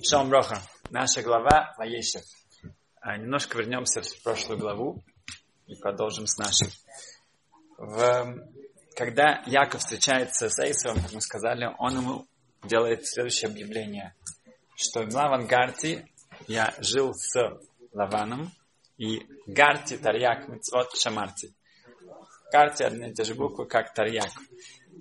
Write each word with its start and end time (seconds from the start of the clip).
Шалом 0.00 0.28
Броха. 0.28 0.62
Наша 0.90 1.22
глава 1.22 1.74
Ваешев. 1.76 2.22
А, 3.00 3.16
немножко 3.16 3.58
вернемся 3.58 4.00
в 4.00 4.22
прошлую 4.22 4.58
главу 4.60 5.02
и 5.66 5.74
продолжим 5.74 6.28
с 6.28 6.38
нашей. 6.38 6.72
В, 7.76 8.48
когда 8.94 9.42
Яков 9.46 9.80
встречается 9.80 10.50
с 10.50 10.58
Эйсовым, 10.60 11.02
как 11.02 11.12
мы 11.12 11.20
сказали, 11.20 11.68
он 11.78 11.96
ему 11.96 12.28
делает 12.62 13.08
следующее 13.08 13.50
объявление, 13.50 14.14
что 14.76 15.02
в 15.02 15.16
авангарде 15.16 16.06
я 16.46 16.72
жил 16.78 17.12
с 17.14 17.34
Лаваном, 17.92 18.52
и 18.98 19.26
Гарти, 19.46 19.96
Тарьяк, 19.96 20.48
Мицвот, 20.48 20.96
Шамарти. 20.96 21.52
Гарти 22.52 22.84
одни 22.84 23.10
и 23.10 23.14
те 23.14 23.24
же 23.24 23.34
буквы, 23.34 23.66
как 23.66 23.94
Тарьяк. 23.94 24.30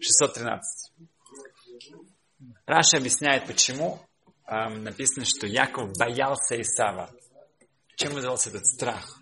613. 0.02 0.92
Раша 2.66 2.98
объясняет, 2.98 3.46
почему 3.46 4.00
эм, 4.48 4.84
написано, 4.84 5.26
что 5.26 5.48
Яков 5.48 5.92
боялся 5.98 6.60
Исава. 6.60 7.10
Чем 7.96 8.14
вызвался 8.14 8.50
этот 8.50 8.66
страх? 8.66 9.20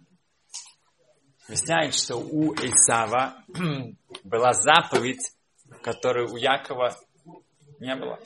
Объясняет, 1.48 1.94
что 1.94 2.18
у 2.18 2.54
Исава 2.56 3.44
была 4.24 4.54
заповедь, 4.54 5.32
которую 5.82 6.32
у 6.32 6.38
Якова 6.38 6.98
не 7.80 7.96
было. 7.96 8.20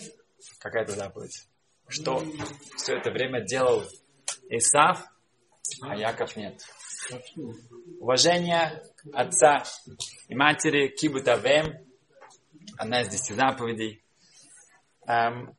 Какая-то 0.59 0.93
заповедь. 0.93 1.47
Что 1.87 2.23
все 2.77 2.97
это 2.97 3.11
время 3.11 3.41
делал 3.41 3.83
Исав, 4.49 5.03
а 5.81 5.95
Яков 5.95 6.35
нет. 6.35 6.61
Уважение 7.99 8.83
отца 9.13 9.63
и 10.27 10.35
матери, 10.35 10.87
кибутавем, 10.87 11.85
одна 12.77 13.01
из 13.01 13.09
десяти 13.09 13.33
заповедей. 13.33 14.03
Эм, 15.07 15.57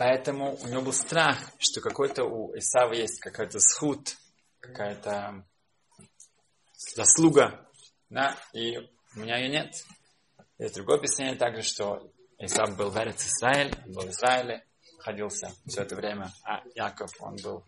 поэтому 0.00 0.56
у 0.62 0.66
него 0.66 0.80
был 0.80 0.94
страх, 0.94 1.36
что 1.58 1.82
какой-то 1.82 2.24
у 2.24 2.56
Исава 2.56 2.94
есть 2.94 3.20
какой-то 3.20 3.60
схуд, 3.60 4.16
какая-то 4.58 5.44
заслуга, 6.96 7.68
да, 8.08 8.34
и 8.54 8.78
у 8.78 9.18
меня 9.20 9.36
ее 9.36 9.50
нет. 9.50 9.84
Есть 10.56 10.76
другое 10.76 10.96
объяснение 10.96 11.36
также, 11.36 11.60
что 11.60 12.10
Исав 12.38 12.74
был 12.78 12.88
в 12.88 12.96
Израиль, 12.96 13.74
был 13.88 14.06
в 14.06 14.08
Израиле, 14.08 14.64
находился 14.96 15.52
все 15.66 15.82
это 15.82 15.96
время, 15.96 16.32
а 16.44 16.62
Яков, 16.74 17.10
он 17.20 17.36
был, 17.36 17.62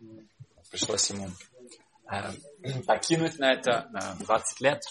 пришлось 0.71 1.11
ему 1.11 1.29
э, 2.11 2.81
покинуть 2.87 3.39
на 3.39 3.53
это 3.53 3.89
на 3.91 4.15
20 4.25 4.61
лет. 4.63 4.83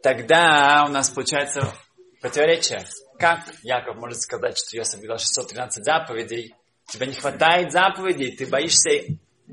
Тогда 0.00 0.84
у 0.86 0.92
нас 0.92 1.10
получается 1.10 1.74
противоречие. 2.20 2.86
Как 3.18 3.40
Яков 3.62 3.96
может 3.96 4.20
сказать, 4.20 4.58
что 4.58 4.76
я 4.76 4.84
соблюдал 4.84 5.18
613 5.18 5.84
заповедей? 5.84 6.54
Тебе 6.86 7.06
не 7.06 7.14
хватает 7.14 7.72
заповедей, 7.72 8.36
ты 8.36 8.46
боишься 8.46 8.90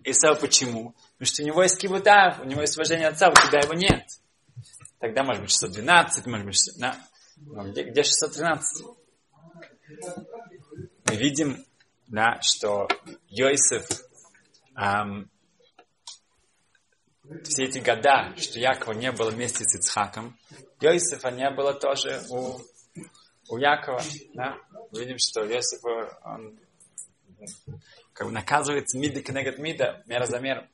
Исава 0.03 0.35
почему? 0.35 0.95
Потому 1.13 1.25
что 1.25 1.43
у 1.43 1.45
него 1.45 1.63
есть 1.63 1.77
кибута, 1.77 2.39
у 2.41 2.45
него 2.45 2.61
есть 2.61 2.75
уважение 2.75 3.07
отца, 3.07 3.29
у 3.29 3.33
тебя 3.33 3.59
его 3.59 3.73
нет. 3.73 4.05
Тогда 4.99 5.23
может 5.23 5.41
быть 5.41 5.51
612, 5.51 6.25
может 6.25 6.45
быть... 6.45 6.57
Да. 6.77 6.97
Но 7.37 7.69
где, 7.69 7.83
где 7.83 8.03
613? 8.03 8.85
Мы 11.05 11.15
видим, 11.15 11.65
да, 12.07 12.39
что 12.41 12.87
Йосиф 13.27 13.85
эм, 14.75 15.29
все 17.43 17.65
эти 17.65 17.79
года, 17.79 18.33
что 18.37 18.59
Якова 18.59 18.93
не 18.93 19.11
было 19.11 19.29
вместе 19.29 19.63
с 19.63 19.75
Ицхаком, 19.75 20.37
Йосифа 20.79 21.31
не 21.31 21.49
было 21.51 21.73
тоже 21.73 22.23
у 22.29 22.59
у 23.49 23.57
Якова, 23.57 24.01
да, 24.33 24.57
видим, 24.91 25.17
что 25.17 25.45
Иосиф, 25.45 25.83
он 26.23 26.59
как 28.13 28.27
бы 28.27 28.33
наказывается 28.33 28.97
мида 28.97 29.21
кнегат 29.21 29.57
мида, 29.57 30.03
мера 30.05 30.25
за 30.25 30.39
меру. 30.39 30.67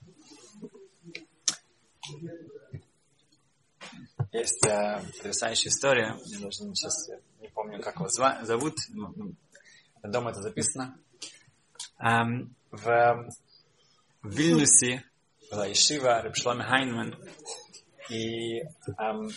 Есть 4.32 4.66
э, 4.68 5.02
потрясающая 5.18 5.72
история, 5.72 6.16
я 6.26 6.40
даже 6.40 6.52
сейчас 6.52 7.10
не 7.40 7.48
помню, 7.50 7.82
как 7.82 7.96
его 7.96 8.10
зовут, 8.10 8.76
но, 8.90 9.12
но 10.04 10.12
дома 10.12 10.32
это 10.32 10.42
записано. 10.42 11.00
Эм, 12.00 12.56
в, 12.70 13.32
в 14.22 14.30
Вильнюсе 14.30 15.04
была 15.50 15.66
Ешива 15.66 16.22
Рабшлам 16.22 16.62
Хайнман, 16.62 17.16
и 18.10 18.60
эм, 18.60 19.30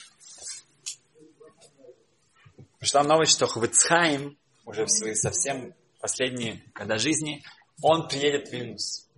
пришла 2.82 3.04
новость, 3.04 3.37
что 3.37 3.47
Хвицхайм, 3.47 4.37
уже 4.65 4.87
в 4.87 4.91
свои 4.91 5.15
совсем 5.15 5.72
последние 6.00 6.65
года 6.75 6.98
жизни, 6.98 7.44
он 7.81 8.09
приедет 8.09 8.48
в 8.48 8.53
Вильнюс. 8.53 9.09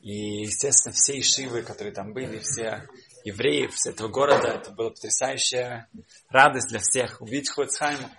И, 0.00 0.40
естественно, 0.42 0.92
все 0.92 1.20
ишивы, 1.20 1.62
которые 1.62 1.94
там 1.94 2.12
были, 2.12 2.40
все 2.40 2.88
евреи 3.22 3.70
с 3.72 3.86
этого 3.86 4.08
города, 4.08 4.48
это 4.48 4.72
была 4.72 4.90
потрясающая 4.90 5.88
радость 6.30 6.70
для 6.70 6.80
всех 6.80 7.20
увидеть 7.20 7.48
Хвицхайма. 7.50 8.10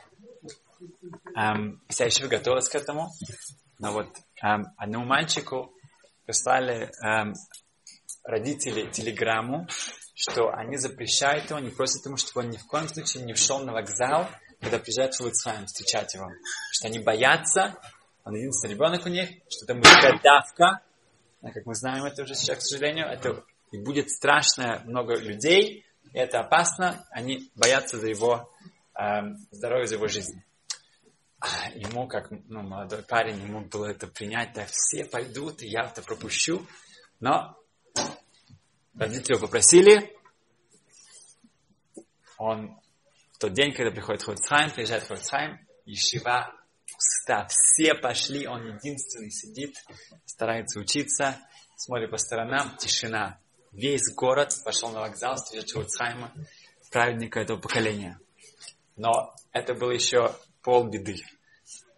Эм, 1.36 1.82
вся 1.90 2.08
ишива 2.08 2.30
готовилась 2.30 2.70
к 2.70 2.76
этому. 2.76 3.10
Но 3.78 3.92
вот 3.92 4.08
эм, 4.42 4.68
одному 4.78 5.04
мальчику 5.04 5.74
прислали 6.26 6.90
эм, 7.06 7.34
родители 8.24 8.90
телеграмму, 8.90 9.68
что 10.30 10.50
они 10.54 10.78
запрещают 10.78 11.50
его, 11.50 11.58
они 11.58 11.70
просят 11.70 12.06
ему, 12.06 12.16
чтобы 12.16 12.46
он 12.46 12.52
ни 12.52 12.58
в 12.58 12.66
коем 12.66 12.88
случае 12.88 13.24
не 13.24 13.36
шел 13.36 13.60
на 13.60 13.74
вокзал, 13.74 14.30
когда 14.62 14.80
приезжают 14.80 15.14
в 15.16 15.20
Луцвайн 15.20 15.66
встречать 15.66 16.14
его. 16.14 16.30
Что 16.72 16.88
они 16.88 17.00
боятся, 17.00 17.76
он 18.24 18.36
единственный 18.36 18.72
ребенок 18.72 19.06
у 19.06 19.10
них, 19.10 19.30
что 19.50 19.66
это 19.66 19.76
будет 19.76 20.22
давка, 20.24 20.82
а 21.42 21.52
как 21.52 21.66
мы 21.66 21.76
знаем 21.76 22.06
это 22.06 22.24
уже 22.24 22.36
сейчас, 22.36 22.60
к 22.60 22.62
сожалению, 22.62 23.08
это 23.08 23.44
и 23.72 23.78
будет 23.78 24.10
страшно 24.12 24.82
много 24.86 25.16
людей, 25.18 25.86
и 26.14 26.18
это 26.18 26.40
опасно, 26.40 27.06
они 27.12 27.52
боятся 27.56 28.00
за 28.00 28.08
его 28.08 28.50
э, 28.98 29.02
здоровье, 29.52 29.88
за 29.88 29.96
его 29.96 30.08
жизнь. 30.08 30.42
А 31.40 31.70
ему, 31.76 32.08
как 32.08 32.32
ну, 32.32 32.62
молодой 32.62 33.04
парень, 33.04 33.42
не 33.42 33.48
мог 33.48 33.68
было 33.68 33.88
это 33.88 34.08
принять, 34.08 34.54
да 34.54 34.66
все 34.68 35.04
пойдут, 35.04 35.62
и 35.64 35.68
я 35.68 35.82
это 35.82 36.02
пропущу. 36.02 36.66
Но 37.20 37.58
Родители 38.96 39.34
его 39.34 39.48
попросили. 39.48 40.16
Он 42.38 42.80
в 43.32 43.38
тот 43.40 43.54
день, 43.54 43.74
когда 43.74 43.92
приходит 43.92 44.24
Хоцхайм, 44.24 44.72
приезжает 44.72 45.04
Хоцхайм, 45.04 45.60
Ешива 45.86 46.54
пуста. 46.92 47.48
Все 47.50 47.96
пошли, 47.96 48.48
он 48.48 48.76
единственный 48.76 49.32
сидит, 49.32 49.76
старается 50.26 50.80
учиться, 50.80 51.38
смотрит 51.76 52.12
по 52.12 52.18
сторонам, 52.18 52.78
тишина. 52.78 53.40
Весь 53.72 54.14
город 54.14 54.54
пошел 54.64 54.90
на 54.92 55.02
вокзал, 55.02 55.36
встречать 55.36 55.74
Хоцхайма, 55.74 56.32
праведника 56.92 57.40
этого 57.40 57.58
поколения. 57.58 58.20
Но 58.96 59.34
это 59.52 59.74
было 59.74 59.92
еще 59.92 60.36
полбеды. 60.62 61.18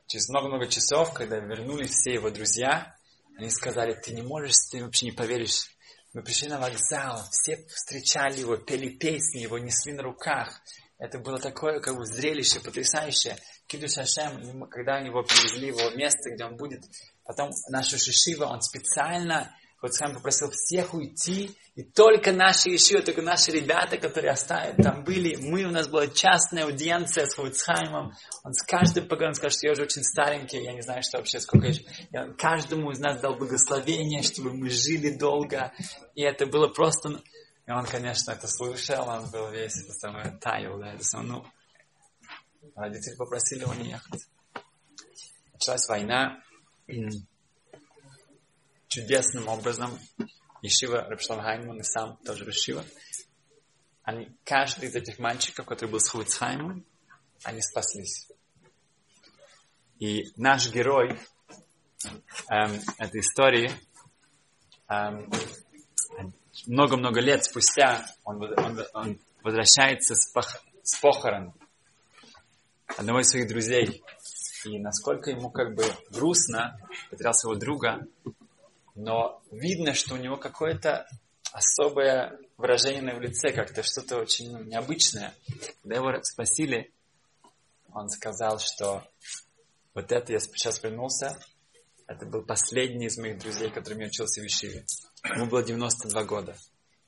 Через 0.08 0.30
много-много 0.30 0.68
часов, 0.68 1.14
когда 1.14 1.40
вернулись 1.40 1.92
все 1.92 2.14
его 2.14 2.30
друзья, 2.30 2.96
они 3.38 3.50
сказали, 3.50 3.94
ты 3.94 4.14
не 4.14 4.22
можешь, 4.22 4.54
ты 4.72 4.82
вообще 4.84 5.08
не 5.08 5.12
поверишь, 5.12 5.75
мы 6.16 6.24
пришли 6.24 6.48
на 6.48 6.60
вокзал, 6.62 7.22
все 7.30 7.58
встречали 7.68 8.40
его, 8.40 8.56
пели 8.56 8.88
песни, 8.88 9.40
его 9.40 9.60
несли 9.60 9.92
на 9.92 10.02
руках. 10.02 10.62
Это 10.98 11.20
было 11.20 11.40
такое 11.40 11.82
как 11.82 11.98
бы 11.98 12.06
зрелище 12.06 12.62
потрясающее. 12.62 13.36
Киду 13.68 13.90
Шашем, 13.90 14.66
когда 14.70 15.00
его 15.00 15.24
привезли 15.24 15.74
в 15.74 15.78
его 15.78 15.90
место, 15.90 16.30
где 16.34 16.46
он 16.46 16.56
будет. 16.56 16.86
Потом 17.26 17.50
наша 17.70 17.98
Шишива, 17.98 18.46
он 18.46 18.62
специально 18.62 19.54
вот 19.82 19.94
сам 19.94 20.14
попросил 20.14 20.50
всех 20.52 20.94
уйти, 20.94 21.52
и 21.76 21.84
только 21.84 22.32
наши 22.32 22.70
еще, 22.70 23.02
только 23.02 23.22
наши 23.22 23.52
ребята, 23.52 23.98
которые 23.98 24.32
оставили, 24.32 24.82
там 24.82 25.04
были, 25.04 25.36
мы, 25.36 25.66
у 25.66 25.72
нас 25.72 25.88
была 25.88 26.08
частная 26.08 26.66
аудиенция 26.66 27.26
с 27.26 27.36
Хуцхаймом, 27.36 28.14
он 28.44 28.54
с 28.54 28.64
каждым 28.64 29.08
поговорил, 29.08 29.36
сказал, 29.36 29.52
что 29.52 29.68
я 29.68 29.74
уже 29.74 29.84
очень 29.84 30.04
старенький, 30.04 30.64
я 30.64 30.74
не 30.74 30.82
знаю, 30.82 31.04
что 31.04 31.18
вообще, 31.18 31.40
сколько 31.40 31.68
еще, 31.68 31.84
я 32.12 32.28
каждому 32.34 32.92
из 32.92 33.00
нас 33.00 33.20
дал 33.20 33.36
благословение, 33.36 34.24
чтобы 34.24 34.54
мы 34.54 34.70
жили 34.70 35.18
долго, 35.18 35.74
и 36.16 36.22
это 36.22 36.46
было 36.46 36.68
просто, 36.68 37.22
и 37.68 37.72
он, 37.72 37.86
конечно, 37.86 38.32
это 38.32 38.48
слышал, 38.48 39.08
он 39.08 39.30
был 39.30 39.50
весь, 39.50 39.74
самое, 40.00 40.38
таял, 40.42 40.80
да, 40.80 40.94
это 40.94 41.04
самое, 41.04 41.30
ну, 41.30 41.46
родители 42.76 43.16
попросили 43.16 43.62
его 43.62 43.74
не 43.74 43.90
ехать. 43.90 44.22
Началась 45.54 45.88
война, 45.88 46.40
чудесным 48.96 49.50
образом 49.50 50.00
Ешива 50.62 51.02
Рабшлам 51.02 51.42
Хайман 51.42 51.80
и 51.80 51.84
сам 51.84 52.16
тоже 52.26 52.46
Ешива. 52.46 52.86
Они, 54.04 54.30
каждый 54.46 54.88
из 54.88 54.96
этих 54.96 55.20
мальчиков, 55.20 55.66
который 55.66 55.90
был 55.90 56.00
с 56.00 56.10
Хуицхаймом, 56.10 56.86
они 57.44 57.62
спаслись. 57.62 58.32
И 60.00 60.32
наш 60.38 60.72
герой 60.72 61.20
эм, 62.50 62.80
этой 62.98 63.20
истории 63.20 63.70
эм, 64.88 65.30
много-много 66.66 67.20
лет 67.20 67.44
спустя 67.44 68.06
он, 68.24 68.42
он, 68.44 68.86
он 68.94 69.20
возвращается 69.44 70.16
с, 70.16 70.32
пох, 70.32 70.64
с 70.84 70.98
похорон 71.02 71.54
одного 72.96 73.20
из 73.20 73.30
своих 73.30 73.50
друзей. 73.50 74.04
и 74.64 74.80
насколько 74.80 75.32
ему 75.32 75.50
как 75.50 75.76
бы 75.76 75.84
грустно, 76.12 76.80
потерял 77.10 77.34
своего 77.34 77.60
друга, 77.60 78.08
но 78.96 79.42
видно, 79.52 79.94
что 79.94 80.16
у 80.16 80.18
него 80.18 80.38
какое-то 80.38 81.08
особое 81.52 82.40
выражение 82.58 83.02
на 83.02 83.10
его 83.12 83.20
лице, 83.20 83.52
как-то 83.52 83.84
что-то 83.84 84.18
очень 84.18 84.52
необычное. 84.68 85.34
Когда 85.82 85.98
его 85.98 86.24
спросили, 86.24 86.92
он 87.94 88.10
сказал, 88.10 88.60
что 88.60 89.04
вот 89.94 90.12
это 90.12 90.34
я 90.34 90.40
сейчас 90.40 90.82
вернулся, 90.84 91.38
это 92.08 92.26
был 92.26 92.44
последний 92.44 93.08
из 93.08 93.18
моих 93.18 93.40
друзей, 93.40 93.70
которым 93.70 94.00
я 94.00 94.08
учился 94.08 94.42
в 94.42 94.46
Ишиве. 94.46 94.86
Ему 95.24 95.48
было 95.48 95.64
92 95.64 96.24
года. 96.24 96.58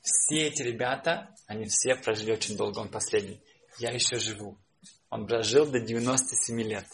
Все 0.01 0.47
эти 0.47 0.61
ребята, 0.61 1.35
они 1.45 1.65
все 1.65 1.95
прожили 1.95 2.31
очень 2.31 2.55
долго, 2.55 2.79
он 2.79 2.89
последний. 2.89 3.41
Я 3.79 3.91
еще 3.91 4.17
живу. 4.19 4.57
Он 5.09 5.27
прожил 5.27 5.65
до 5.65 5.79
97 5.79 6.61
лет. 6.61 6.87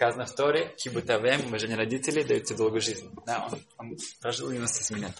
Сказано 0.00 0.24
в 0.24 0.34
Торе, 0.34 0.74
кибутавем, 0.78 1.44
уважение 1.44 1.76
родителей 1.76 2.24
дают 2.24 2.44
тебе 2.44 2.56
долгую 2.56 2.80
жизнь. 2.80 3.14
Да, 3.26 3.46
он, 3.52 3.62
он 3.76 3.98
прожил 4.22 4.50
97 4.50 4.98
лет. 4.98 5.12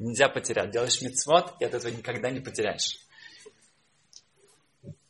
Нельзя 0.00 0.28
потерять. 0.28 0.72
Делаешь 0.72 1.00
мецвод, 1.00 1.54
и 1.60 1.64
от 1.64 1.74
этого 1.74 1.92
никогда 1.92 2.28
не 2.28 2.40
потеряешь. 2.40 2.98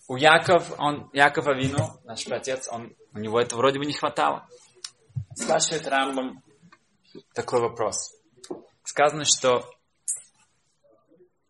У 0.06 0.16
Яков, 0.16 0.70
он, 0.76 1.08
Яков 1.14 1.46
Авину, 1.46 1.98
наш 2.04 2.26
отец, 2.26 2.68
он, 2.70 2.94
у 3.14 3.18
него 3.18 3.40
это 3.40 3.56
вроде 3.56 3.78
бы 3.78 3.86
не 3.86 3.94
хватало. 3.94 4.46
Спрашивает 5.34 5.88
Рамбам 5.88 6.42
такой 7.32 7.62
вопрос. 7.62 8.14
Сказано, 8.84 9.24
что 9.24 9.66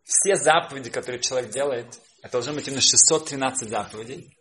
все 0.05 0.37
заповеди, 0.37 0.89
которые 0.89 1.19
человек 1.19 1.51
делает, 1.51 1.99
это 2.21 2.31
должно 2.31 2.53
быть 2.53 2.65
именно 2.69 2.79
613 2.79 3.69
заповедей. 3.69 4.36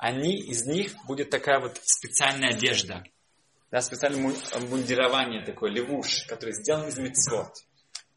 Они, 0.00 0.34
из 0.34 0.64
них 0.64 0.94
будет 1.04 1.28
такая 1.28 1.60
вот 1.60 1.78
специальная 1.82 2.54
одежда. 2.54 3.04
Да, 3.70 3.82
специальное 3.82 4.34
мундирование 4.60 5.44
такое, 5.44 5.70
левуш, 5.70 6.24
который 6.26 6.54
сделан 6.54 6.88
из 6.88 6.96
мецвод. 6.96 7.52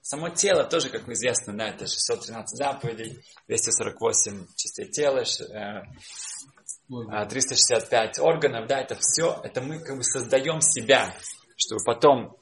Само 0.01 0.29
тело 0.29 0.63
тоже, 0.63 0.89
как 0.89 1.09
известно, 1.09 1.57
да, 1.57 1.67
это 1.67 1.85
613 1.85 2.57
заповедей, 2.57 3.21
248 3.49 4.45
частей 4.55 4.85
тела, 4.85 5.25
365 5.25 7.91
э, 7.91 8.21
а, 8.21 8.23
органов, 8.23 8.65
да, 8.67 8.79
это 8.79 8.97
все, 9.01 9.41
это 9.43 9.59
мы 9.59 9.79
как 9.79 9.97
бы 9.97 10.05
создаем 10.05 10.61
себя, 10.61 11.13
чтобы 11.57 11.81
потом 11.85 12.37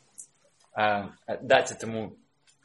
э, 0.78 1.10
дать 1.42 1.72
этому 1.72 2.16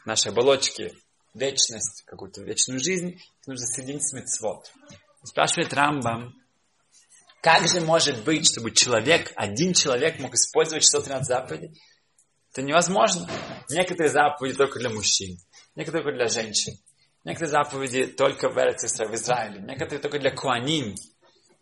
нашей 0.05 0.31
оболочке 0.31 0.93
вечность, 1.33 2.05
какую-то 2.05 2.43
вечную 2.43 2.81
жизнь, 2.81 3.19
нужно 3.47 3.67
соединить 3.67 4.07
с 4.07 4.13
мецвод. 4.13 4.71
Спрашивает 5.25 5.73
Рамбам, 5.73 6.35
как 7.47 7.69
же 7.69 7.81
может 7.81 8.25
быть, 8.25 8.51
чтобы 8.51 8.73
человек, 8.73 9.31
один 9.37 9.73
человек 9.73 10.19
мог 10.19 10.35
использовать 10.35 10.83
613 10.83 11.29
заповедей? 11.29 11.81
Это 12.51 12.63
невозможно. 12.63 13.31
Некоторые 13.71 14.11
заповеди 14.11 14.57
только 14.57 14.81
для 14.81 14.91
мужчин, 14.91 15.39
некоторые 15.77 16.03
только 16.03 16.17
для 16.17 16.27
женщин, 16.27 16.73
некоторые 17.23 17.53
заповеди 17.53 18.07
только 18.09 18.49
в, 18.49 18.55
Израиле, 18.55 19.13
в 19.13 19.15
Израиле, 19.15 19.61
некоторые 19.61 20.01
только 20.01 20.19
для 20.19 20.33
куаним. 20.33 20.97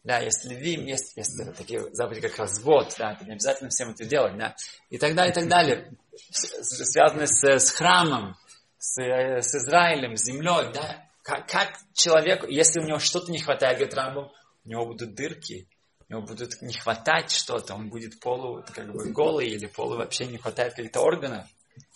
Да, 0.05 0.21
есть 0.21 0.47
левим, 0.47 0.87
есть, 0.87 1.19
есть 1.19 1.39
такие 1.55 1.83
заповеди, 1.93 2.29
как 2.29 2.39
развод, 2.39 2.95
да, 2.99 3.19
не 3.21 3.33
обязательно 3.33 3.69
всем 3.69 3.91
это 3.91 4.07
делать, 4.07 4.39
да, 4.39 4.57
и 4.89 4.97
так 4.97 5.15
далее, 5.15 5.33
и 5.33 5.35
так 5.35 5.49
далее, 5.51 5.93
связанные 6.31 7.27
с, 7.27 7.45
с 7.45 7.71
храмом, 7.73 8.39
с, 8.79 8.99
с 9.03 9.55
Израилем, 9.55 10.17
с 10.17 10.25
землей, 10.25 10.73
да, 10.73 11.05
как, 11.23 11.47
как 11.47 11.79
человек, 11.93 12.49
если 12.49 12.81
у 12.81 12.85
него 12.85 12.99
что-то 12.99 13.31
не 13.31 13.39
хватает, 13.39 13.77
говорит 13.77 13.95
Рамбам, 13.95 14.31
у 14.65 14.69
него 14.69 14.87
будут 14.87 15.15
дырки, 15.15 15.69
у 16.09 16.13
него 16.13 16.23
будет 16.23 16.61
не 16.63 16.75
хватать 16.75 17.31
что-то, 17.31 17.75
он 17.75 17.89
будет 17.89 18.21
полу, 18.21 18.65
как 18.75 18.93
бы 18.93 19.11
голый 19.11 19.49
или 19.49 19.67
полу 19.67 19.97
вообще 19.97 20.27
не 20.27 20.39
хватает 20.39 20.75
каких-то 20.75 21.01
органов. 21.01 21.47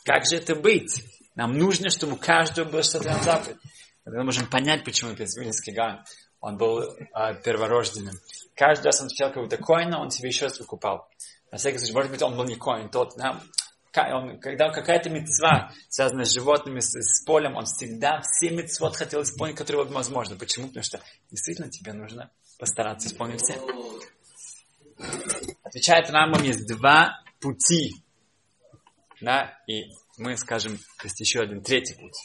Как 0.04 0.24
же 0.26 0.36
это 0.36 0.54
быть? 0.54 1.04
Нам 1.34 1.56
нужно, 1.56 1.90
чтобы 1.90 2.14
у 2.14 2.16
каждого 2.16 2.68
было 2.68 2.82
что-то 2.82 3.08
на 3.08 3.22
заповедь. 3.22 3.58
Мы 4.04 4.24
можем 4.24 4.46
понять, 4.46 4.84
почему 4.84 5.12
Вильнинский 5.12 5.74
Ган, 5.74 6.04
он 6.40 6.56
был 6.56 6.80
э, 6.80 6.94
перворожденным. 7.44 8.14
Каждый 8.54 8.86
раз 8.86 9.00
он 9.02 9.08
встречал 9.08 9.30
какого-то 9.30 9.58
коина, 9.58 10.00
он 10.00 10.10
себе 10.10 10.28
еще 10.28 10.46
раз 10.46 10.58
выкупал. 10.58 11.08
На 11.50 11.58
всякий 11.58 11.78
случай, 11.78 11.92
может 11.92 12.10
быть, 12.10 12.22
он 12.22 12.36
был 12.36 12.44
не 12.44 12.56
коин, 12.56 12.88
тот, 12.88 13.14
да, 13.16 13.42
он, 14.12 14.38
когда 14.38 14.70
какая-то 14.70 15.10
мецва 15.10 15.72
связана 15.88 16.24
с 16.24 16.32
животными, 16.32 16.80
с, 16.80 16.92
с 16.94 17.24
полем, 17.24 17.56
он 17.56 17.64
всегда 17.64 18.20
все 18.22 18.50
мецвод 18.50 18.96
хотел 18.96 19.22
исполнить, 19.22 19.56
которые 19.56 19.84
возможно. 19.86 20.36
Почему? 20.36 20.68
Потому 20.68 20.84
что 20.84 21.00
действительно 21.30 21.70
тебе 21.70 21.92
нужно 21.92 22.30
постараться 22.58 23.08
исполнить 23.08 23.42
все. 23.42 23.58
Отвечает 25.62 26.10
Рамбам, 26.10 26.42
есть 26.42 26.66
два 26.66 27.22
пути. 27.40 28.02
Да, 29.20 29.58
и 29.66 29.90
мы 30.16 30.36
скажем, 30.36 30.78
есть 31.02 31.20
еще 31.20 31.40
один 31.40 31.62
третий 31.62 31.94
путь. 31.94 32.16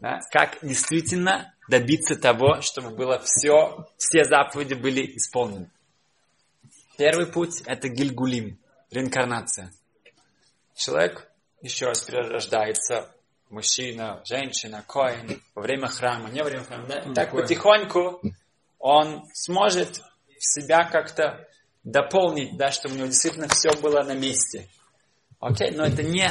Да, 0.00 0.20
как 0.30 0.58
действительно 0.62 1.54
добиться 1.68 2.16
того, 2.16 2.60
чтобы 2.60 2.90
было 2.90 3.18
все, 3.20 3.86
все 3.96 4.24
заповеди 4.24 4.74
были 4.74 5.16
исполнены. 5.16 5.70
Первый 6.96 7.26
путь– 7.26 7.62
это 7.66 7.88
гильгулим, 7.88 8.58
реинкарнация. 8.90 9.72
Человек 10.74 11.30
еще 11.60 11.86
раз 11.86 12.02
перерождается, 12.02 13.10
мужчина, 13.50 14.22
женщина, 14.24 14.84
коин, 14.86 15.40
во 15.54 15.62
время 15.62 15.88
храма, 15.88 16.28
не 16.30 16.42
во 16.42 16.48
время 16.48 16.64
храма, 16.64 16.86
да? 16.86 17.14
так 17.14 17.30
потихоньку 17.30 18.20
он 18.84 19.26
сможет 19.32 20.02
себя 20.38 20.84
как-то 20.84 21.48
дополнить, 21.84 22.58
да, 22.58 22.70
чтобы 22.70 22.94
у 22.94 22.98
него 22.98 23.06
действительно 23.06 23.48
все 23.48 23.70
было 23.80 24.02
на 24.02 24.12
месте. 24.12 24.68
Окей, 25.40 25.70
но 25.70 25.86
это 25.86 26.02
не, 26.02 26.30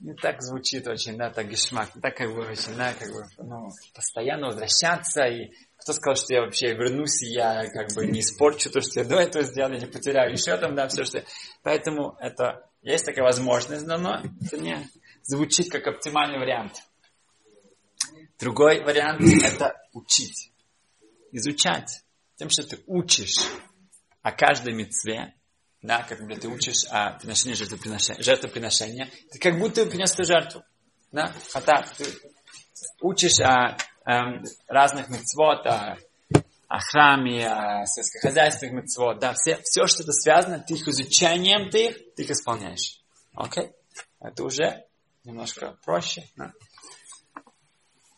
не 0.00 0.14
так 0.14 0.40
звучит 0.40 0.88
очень, 0.88 1.18
да, 1.18 1.28
так 1.28 1.50
гешмак, 1.50 1.90
так 2.00 2.16
как 2.16 2.32
бы 2.32 2.40
очень, 2.48 2.74
да, 2.78 2.94
как 2.94 3.12
бы, 3.12 3.26
ну, 3.36 3.68
постоянно 3.94 4.46
возвращаться 4.46 5.24
и 5.24 5.52
кто 5.76 5.92
сказал, 5.92 6.16
что 6.16 6.32
я 6.32 6.40
вообще 6.40 6.72
вернусь, 6.72 7.22
и 7.22 7.34
я 7.34 7.68
как 7.68 7.92
бы 7.94 8.06
не 8.06 8.20
испорчу 8.20 8.70
то, 8.70 8.80
что 8.80 9.00
я 9.00 9.04
до 9.04 9.16
этого 9.16 9.44
сделал, 9.44 9.70
не 9.70 9.84
потеряю 9.84 10.32
еще 10.32 10.56
там, 10.56 10.74
да, 10.74 10.88
все, 10.88 11.04
что... 11.04 11.22
Поэтому 11.62 12.16
это 12.20 12.70
есть 12.80 13.04
такая 13.04 13.24
возможность, 13.24 13.84
но 13.84 14.22
это 14.46 14.56
не 14.56 14.88
звучит 15.24 15.70
как 15.70 15.86
оптимальный 15.86 16.38
вариант. 16.38 16.72
Другой 18.38 18.82
вариант– 18.82 19.20
это 19.44 19.76
учить, 19.92 20.51
изучать. 21.32 22.04
Тем, 22.36 22.50
что 22.50 22.62
ты 22.62 22.78
учишь 22.86 23.38
о 24.22 24.32
каждой 24.32 24.74
мецве, 24.74 25.34
да, 25.82 26.04
как 26.04 26.24
бы 26.26 26.36
ты 26.36 26.48
учишь 26.48 26.84
о 26.90 27.18
приношении 27.18 27.54
жертвоприношения, 27.54 28.22
жертвоприношения, 28.22 29.10
ты 29.32 29.38
как 29.38 29.58
будто 29.58 29.84
принес 29.86 30.12
эту 30.12 30.24
жертву. 30.24 30.62
Да? 31.10 31.32
Хотя 31.52 31.82
ты 31.96 32.06
учишь 33.00 33.40
о 33.40 33.76
эм, 34.06 34.44
разных 34.68 35.08
мецвод, 35.08 35.66
о 35.66 35.98
о 36.72 36.78
храме, 36.80 37.46
о 37.46 37.84
сельскохозяйственных 37.84 38.84
митцвот, 38.84 39.18
да, 39.18 39.34
все, 39.34 39.60
все, 39.62 39.86
что 39.86 40.04
это 40.04 40.12
связано, 40.12 40.58
ты 40.58 40.72
их 40.72 40.88
изучанием, 40.88 41.68
ты 41.68 41.88
их, 41.88 42.14
ты 42.14 42.22
их 42.22 42.30
исполняешь. 42.30 42.98
Окей? 43.34 43.64
Okay? 43.64 43.72
Это 44.20 44.42
уже 44.42 44.86
немножко 45.24 45.76
проще. 45.84 46.24
Да? 46.34 46.52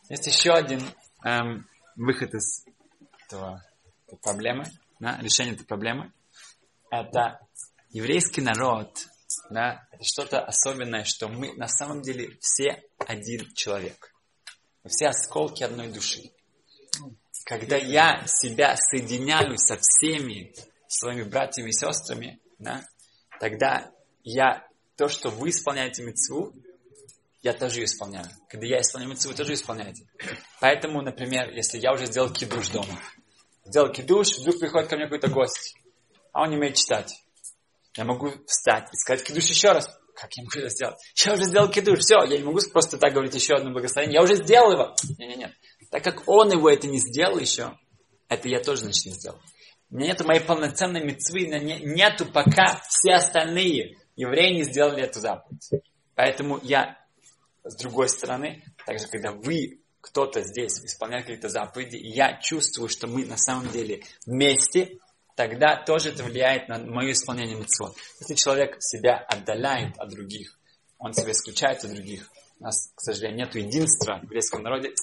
Есть 0.07 0.27
еще 0.27 0.51
один 0.51 0.81
эм, 1.25 1.67
выход 1.97 2.33
из 2.33 2.64
этого, 3.25 3.63
проблемы, 4.21 4.65
да, 4.99 5.17
решение 5.21 5.55
этой 5.55 5.65
проблемы. 5.65 6.11
Это 6.89 7.39
еврейский 7.89 8.41
народ, 8.41 9.07
да, 9.49 9.87
это 9.91 10.03
что-то 10.03 10.39
особенное, 10.43 11.03
что 11.03 11.27
мы 11.27 11.53
на 11.55 11.67
самом 11.67 12.01
деле 12.01 12.37
все 12.39 12.83
один 12.99 13.51
человек. 13.53 14.13
Мы 14.83 14.89
все 14.89 15.07
осколки 15.07 15.63
одной 15.63 15.87
души 15.87 16.31
когда 17.45 17.77
я 17.77 18.23
себя 18.25 18.75
соединяю 18.75 19.57
со 19.57 19.77
всеми 19.79 20.53
своими 20.87 21.23
братьями 21.23 21.69
и 21.69 21.73
сестрами, 21.73 22.39
да, 22.57 22.83
тогда 23.39 23.91
я, 24.23 24.67
то, 24.97 25.07
что 25.07 25.29
вы 25.29 25.49
исполняете 25.49 26.03
мецву, 26.03 26.53
я 27.45 27.53
тоже 27.53 27.81
ее 27.81 27.85
исполняю. 27.85 28.25
Когда 28.49 28.65
я 28.65 28.81
исполняю 28.81 29.11
мецву, 29.11 29.29
вы 29.29 29.37
тоже 29.37 29.53
исполняете. 29.53 30.07
Поэтому, 30.59 31.03
например, 31.03 31.51
если 31.51 31.77
я 31.77 31.93
уже 31.93 32.07
сделал 32.07 32.33
кидуш 32.33 32.69
дома, 32.69 32.99
сделал 33.63 33.91
кидуш, 33.91 34.39
вдруг 34.39 34.59
приходит 34.59 34.89
ко 34.89 34.95
мне 34.95 35.05
какой-то 35.05 35.27
гость, 35.27 35.75
а 36.33 36.41
он 36.41 36.49
не 36.49 36.57
умеет 36.57 36.75
читать. 36.75 37.13
Я 37.95 38.03
могу 38.03 38.31
встать 38.47 38.89
и 38.91 38.97
сказать 38.97 39.23
кидуш 39.23 39.45
еще 39.45 39.73
раз. 39.73 39.87
Как 40.15 40.35
я 40.35 40.43
могу 40.43 40.57
это 40.57 40.69
сделать? 40.69 40.97
Я 41.23 41.33
уже 41.33 41.43
сделал 41.43 41.69
кидуш, 41.69 41.99
все, 41.99 42.23
я 42.23 42.37
не 42.37 42.43
могу 42.43 42.59
просто 42.73 42.97
так 42.97 43.13
говорить 43.13 43.35
еще 43.35 43.53
одно 43.53 43.71
благословение. 43.71 44.15
Я 44.15 44.23
уже 44.23 44.37
сделал 44.37 44.71
его. 44.71 44.95
Не-не-не. 45.19 45.53
Так 45.91 46.03
как 46.03 46.27
он 46.27 46.51
его 46.51 46.67
это 46.67 46.87
не 46.87 46.97
сделал 46.97 47.37
еще, 47.37 47.77
это 48.27 48.49
я 48.49 48.59
тоже, 48.59 48.81
значит, 48.81 49.05
не 49.05 49.11
сделал. 49.11 49.37
Нету 49.91 50.25
моей 50.25 50.41
полноценной 50.41 51.03
мецвы, 51.03 51.41
нету 51.45 52.25
пока 52.25 52.81
все 52.89 53.13
остальные 53.13 53.97
евреи 54.15 54.55
не 54.55 54.63
сделали 54.63 55.03
эту 55.03 55.19
заповедь. 55.19 55.69
Поэтому 56.15 56.59
я, 56.63 56.97
с 57.65 57.75
другой 57.75 58.09
стороны, 58.09 58.63
также 58.85 59.07
когда 59.07 59.31
вы, 59.31 59.81
кто-то 60.01 60.43
здесь 60.43 60.79
исполняет 60.85 61.25
какие-то 61.25 61.49
заповеди, 61.49 61.95
и 61.97 62.09
я 62.09 62.39
чувствую, 62.39 62.89
что 62.89 63.07
мы 63.07 63.25
на 63.25 63.37
самом 63.37 63.69
деле 63.71 64.03
вместе, 64.25 64.99
тогда 65.35 65.83
тоже 65.83 66.09
это 66.09 66.23
влияет 66.23 66.69
на 66.69 66.77
мое 66.77 67.13
исполнение 67.13 67.57
митцвот. 67.57 67.95
Если 68.19 68.35
человек 68.35 68.77
себя 68.79 69.17
отдаляет 69.17 69.97
от 69.97 70.09
других, 70.09 70.59
он 70.99 71.13
себя 71.13 71.31
исключает 71.31 71.83
от 71.83 71.91
других, 71.91 72.29
у 72.59 72.63
нас, 72.63 72.91
к 72.95 73.01
сожалению, 73.01 73.45
нет 73.45 73.55
единства 73.55 74.19
в 74.19 74.23
еврейском 74.25 74.61
народе, 74.61 74.93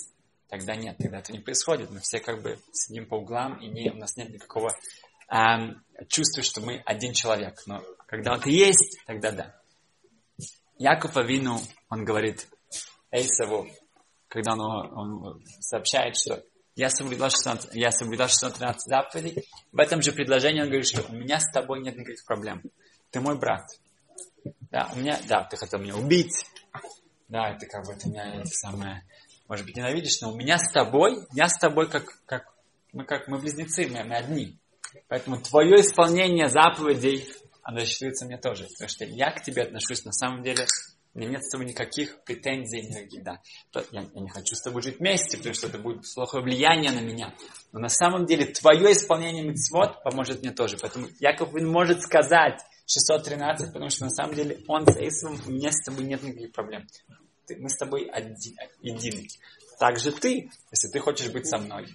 тогда 0.48 0.76
нет, 0.76 0.96
тогда 0.98 1.18
это 1.18 1.32
не 1.32 1.40
происходит. 1.40 1.90
Мы 1.90 2.00
все 2.00 2.20
как 2.20 2.40
бы 2.40 2.58
сидим 2.72 3.06
по 3.06 3.16
углам, 3.16 3.58
и 3.60 3.66
не, 3.68 3.90
у 3.90 3.96
нас 3.96 4.16
нет 4.16 4.30
никакого 4.30 4.74
эм, 5.28 5.84
чувства, 6.08 6.42
что 6.42 6.60
мы 6.60 6.82
один 6.86 7.12
человек. 7.12 7.60
Но 7.66 7.82
когда 8.06 8.36
это 8.36 8.48
есть, 8.48 8.98
тогда 9.06 9.32
да. 9.32 9.62
Яков 10.78 11.16
Авину, 11.16 11.60
он 11.88 12.04
говорит 12.04 12.48
Эйсову, 13.12 13.68
когда 14.28 14.54
он, 14.54 14.62
он 14.62 15.44
сообщает, 15.60 16.16
что 16.16 16.42
я 16.74 16.88
соблюдал 16.88 17.30
613, 17.30 17.74
я 17.74 17.90
соблюдал 17.92 18.28
613 18.28 18.88
заповедей, 18.88 19.44
в 19.70 19.78
этом 19.78 20.00
же 20.02 20.12
предложении 20.12 20.62
он 20.62 20.68
говорит, 20.68 20.86
что 20.88 21.04
у 21.08 21.12
меня 21.12 21.38
с 21.38 21.50
тобой 21.52 21.82
нет 21.82 21.96
никаких 21.96 22.24
проблем. 22.24 22.62
Ты 23.10 23.20
мой 23.20 23.38
брат. 23.38 23.68
Да, 24.70 24.90
у 24.94 24.98
меня, 24.98 25.20
да, 25.28 25.44
ты 25.44 25.56
хотел 25.56 25.78
меня 25.78 25.94
убить. 25.94 26.46
Да, 27.28 27.50
это 27.50 27.66
как 27.66 27.86
бы 27.86 27.94
ты 27.94 28.08
меня 28.08 28.36
это 28.36 28.46
самое, 28.46 29.04
может 29.48 29.66
быть, 29.66 29.76
ненавидишь, 29.76 30.20
но 30.22 30.32
у 30.32 30.36
меня 30.36 30.58
с 30.58 30.72
тобой, 30.72 31.26
я 31.34 31.48
с 31.48 31.58
тобой 31.58 31.88
как, 31.88 32.04
как 32.24 32.52
мы 32.92 33.04
как 33.04 33.28
мы 33.28 33.38
близнецы, 33.38 33.86
мы, 33.88 34.02
мы 34.04 34.16
одни. 34.16 34.58
Поэтому 35.08 35.40
твое 35.40 35.80
исполнение 35.80 36.48
заповедей, 36.48 37.28
оно 37.62 37.84
считается 37.84 38.26
мне 38.26 38.38
тоже. 38.38 38.64
Потому 38.64 38.88
что 38.88 39.04
я 39.04 39.30
к 39.30 39.42
тебе 39.42 39.62
отношусь 39.62 40.04
на 40.04 40.12
самом 40.12 40.42
деле 40.42 40.66
меня 41.18 41.32
нет 41.32 41.44
с 41.44 41.50
тобой 41.50 41.66
никаких 41.66 42.22
претензий, 42.24 42.82
никаких, 42.82 43.22
да. 43.22 43.40
Я, 43.90 44.06
я 44.14 44.20
не 44.20 44.30
хочу 44.30 44.54
с 44.54 44.62
тобой 44.62 44.82
жить 44.82 44.98
вместе, 44.98 45.36
потому 45.36 45.54
что 45.54 45.66
это 45.66 45.78
будет 45.78 46.04
плохое 46.14 46.42
влияние 46.42 46.90
на 46.90 47.00
меня. 47.00 47.34
Но 47.72 47.80
на 47.80 47.88
самом 47.88 48.24
деле 48.24 48.46
твое 48.46 48.92
исполнение 48.92 49.44
митцвот 49.44 50.02
поможет 50.02 50.40
мне 50.40 50.52
тоже. 50.52 50.78
Поэтому 50.80 51.08
Яков 51.20 51.52
он 51.54 51.66
может 51.66 52.02
сказать 52.02 52.60
613, 52.86 53.72
потому 53.72 53.90
что 53.90 54.04
на 54.04 54.10
самом 54.10 54.34
деле 54.34 54.62
он 54.68 54.86
с 54.86 54.96
Эйсовым, 54.96 55.40
у 55.46 55.50
меня 55.50 55.70
с 55.70 55.84
тобой 55.84 56.04
нет 56.04 56.22
никаких 56.22 56.52
проблем. 56.52 56.86
Ты, 57.46 57.56
мы 57.56 57.68
с 57.68 57.76
тобой 57.76 58.08
один, 58.08 58.56
едины. 58.80 59.28
Также 59.78 60.12
ты, 60.12 60.50
если 60.70 60.88
ты 60.92 60.98
хочешь 61.00 61.30
быть 61.30 61.46
со 61.46 61.58
мной. 61.58 61.88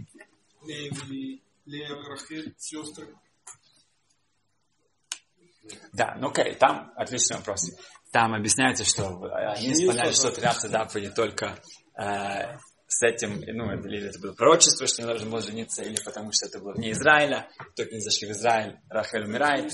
Да, 5.94 6.16
ну 6.20 6.30
окей, 6.30 6.56
там 6.56 6.92
отличный 6.96 7.38
вопрос. 7.38 7.72
Там 8.12 8.34
объясняется, 8.34 8.86
что 8.86 9.08
они 9.34 9.74
исполняли 9.74 10.10
613 10.10 10.72
заповедей 10.72 11.12
только 11.14 11.58
э, 12.00 12.58
с 12.88 13.04
этим, 13.04 13.42
ну, 13.46 13.74
или 13.74 14.08
это 14.08 14.20
было 14.20 14.34
пророчество, 14.34 14.88
что 14.88 15.02
не 15.02 15.08
должен 15.08 15.30
был 15.30 15.42
жениться, 15.42 15.84
или 15.84 16.02
потому 16.04 16.32
что 16.32 16.48
это 16.48 16.60
было 16.60 16.74
вне 16.74 16.92
Израиля, 16.92 17.50
только 17.76 17.94
не 17.94 18.02
зашли 18.02 18.28
в 18.28 18.32
Израиль, 18.32 18.80
Рахель 18.90 19.26
умирает. 19.26 19.72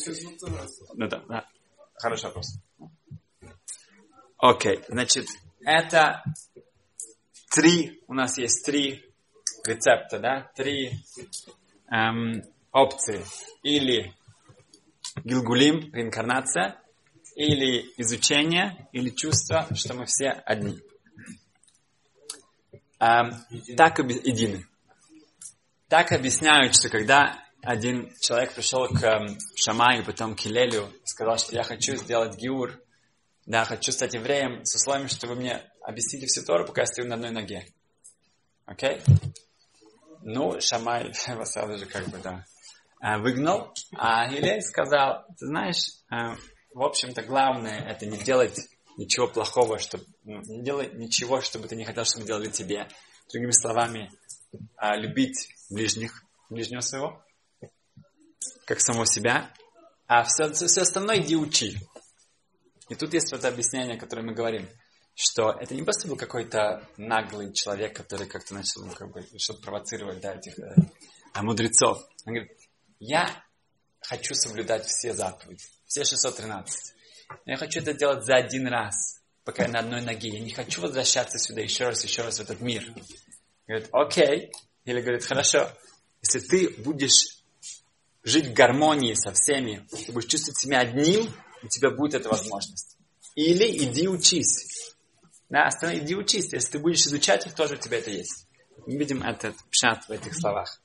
Ну 0.96 1.08
да, 1.08 1.24
да. 1.28 1.48
Хороший 1.96 2.26
вопрос. 2.26 2.58
Окей, 4.38 4.80
значит, 4.90 5.28
это 5.64 6.24
три, 7.54 8.04
у 8.08 8.14
нас 8.14 8.38
есть 8.38 8.66
три 8.66 9.06
рецепта, 9.66 10.20
да, 10.20 10.52
три 10.56 10.92
эм, 11.90 12.44
опции. 12.72 13.24
Или 13.62 14.14
Гилгулим, 15.24 15.94
реинкарнация, 15.94 16.80
или 17.36 17.94
изучение, 17.98 18.88
или 18.92 19.10
чувство, 19.10 19.68
что 19.76 19.94
мы 19.94 20.06
все 20.06 20.30
одни. 20.30 20.80
А, 23.00 23.32
так 23.76 24.00
едины. 24.00 24.66
Так 25.88 26.12
объясняют, 26.12 26.76
что 26.76 26.90
когда 26.90 27.44
один 27.62 28.14
человек 28.20 28.54
пришел 28.54 28.88
к 28.88 29.04
эм, 29.04 29.38
Шамаю, 29.56 30.04
потом 30.06 30.36
к 30.36 30.46
Илелю, 30.46 30.92
сказал, 31.04 31.38
что 31.38 31.56
я 31.56 31.64
хочу 31.64 31.96
сделать 31.96 32.38
гиур, 32.38 32.80
да, 33.46 33.66
хочу 33.66 33.92
стать 33.92 34.14
евреем, 34.14 34.66
с 34.66 34.76
условием, 34.76 35.08
что 35.08 35.28
вы 35.28 35.36
мне 35.36 35.62
объясните 35.82 36.28
всю 36.28 36.44
Тору, 36.46 36.66
пока 36.66 36.82
я 36.82 36.86
стою 36.86 37.08
на 37.08 37.16
одной 37.16 37.32
ноге. 37.32 37.68
Окей? 38.66 39.02
Okay? 39.06 39.34
Ну, 40.22 40.60
Шамай 40.62 41.08
его 41.28 41.46
сразу 41.46 41.78
же 41.78 41.86
как 41.86 42.08
бы, 42.08 42.18
да, 42.20 42.46
выгнал, 43.04 43.74
а 43.98 44.34
Илель 44.34 44.62
сказал, 44.62 45.26
ты 45.38 45.48
знаешь, 45.48 45.90
э, 46.10 46.36
в 46.74 46.82
общем-то, 46.82 47.22
главное 47.24 47.80
это 47.80 48.06
не 48.06 48.18
делать 48.18 48.58
ничего 48.98 49.28
плохого, 49.28 49.78
чтобы 49.78 50.06
не 50.24 50.62
делать 50.62 50.94
ничего, 50.94 51.42
чтобы 51.42 51.68
ты 51.68 51.76
не 51.76 51.86
хотел, 51.86 52.06
чтобы 52.06 52.26
делали 52.26 52.50
тебе. 52.50 52.88
Другими 53.32 53.52
словами, 53.52 54.12
а, 54.78 54.96
любить 54.96 55.50
ближних, 55.70 56.24
ближнего 56.50 56.82
своего, 56.82 57.24
как 58.66 58.80
самого 58.80 59.06
себя, 59.06 59.52
а 60.08 60.24
все, 60.24 60.52
все 60.52 60.82
остальное 60.82 61.20
иди 61.22 61.36
учи. 61.36 61.78
И 62.90 62.96
тут 62.96 63.14
есть 63.14 63.32
вот 63.32 63.44
объяснение, 63.46 63.98
которое 63.98 64.24
мы 64.24 64.34
говорим, 64.34 64.68
что 65.16 65.52
это 65.52 65.74
не 65.76 65.84
просто 65.84 66.08
был 66.08 66.16
какой-то 66.16 66.88
наглый 66.98 67.54
человек, 67.54 67.96
который 67.96 68.28
как-то 68.28 68.54
начал, 68.54 68.86
ну, 68.86 68.92
как 68.92 69.12
бы, 69.12 69.22
решил 69.32 69.60
провоцировать, 69.60 70.22
да, 70.22 70.36
этих 70.36 70.58
э, 70.60 70.76
мудрецов. 71.42 72.04
Он 72.26 72.34
говорит, 72.34 72.52
я 73.06 73.44
хочу 74.02 74.34
соблюдать 74.36 74.86
все 74.86 75.14
заповеди 75.14 75.64
все 75.94 76.04
613. 76.06 76.96
Но 77.46 77.52
я 77.52 77.58
хочу 77.58 77.80
это 77.80 77.94
делать 77.94 78.26
за 78.26 78.36
один 78.36 78.68
раз, 78.68 79.22
пока 79.44 79.64
я 79.64 79.70
на 79.70 79.80
одной 79.80 80.02
ноге. 80.02 80.30
Я 80.30 80.40
не 80.40 80.52
хочу 80.52 80.82
возвращаться 80.82 81.38
сюда 81.38 81.62
еще 81.62 81.86
раз, 81.86 82.04
еще 82.04 82.24
раз 82.24 82.40
в 82.40 82.42
этот 82.42 82.62
мир. 82.62 82.84
Говорит, 83.68 83.90
окей. 83.92 84.52
Или 84.86 85.02
говорит, 85.02 85.24
хорошо. 85.24 85.72
Если 86.24 86.40
ты 86.40 86.70
будешь 86.82 87.44
жить 88.24 88.48
в 88.48 88.54
гармонии 88.54 89.14
со 89.14 89.34
всеми, 89.34 89.88
ты 89.92 90.12
будешь 90.12 90.30
чувствовать 90.30 90.58
себя 90.58 90.80
одним, 90.80 91.32
у 91.62 91.68
тебя 91.68 91.92
будет 91.92 92.16
эта 92.16 92.30
возможность. 92.30 92.98
Или 93.36 93.66
иди 93.86 94.08
учись. 94.08 94.96
Да, 95.50 95.70
иди 95.94 96.16
учись. 96.16 96.54
Если 96.54 96.72
ты 96.72 96.80
будешь 96.80 97.06
изучать 97.06 97.46
их, 97.46 97.54
тоже 97.54 97.76
у 97.76 97.78
тебя 97.78 98.00
это 98.00 98.10
есть. 98.10 98.48
Мы 98.88 98.98
видим 98.98 99.22
этот 99.22 99.56
пшат 99.70 100.06
в 100.08 100.12
этих 100.12 100.34
словах. 100.36 100.82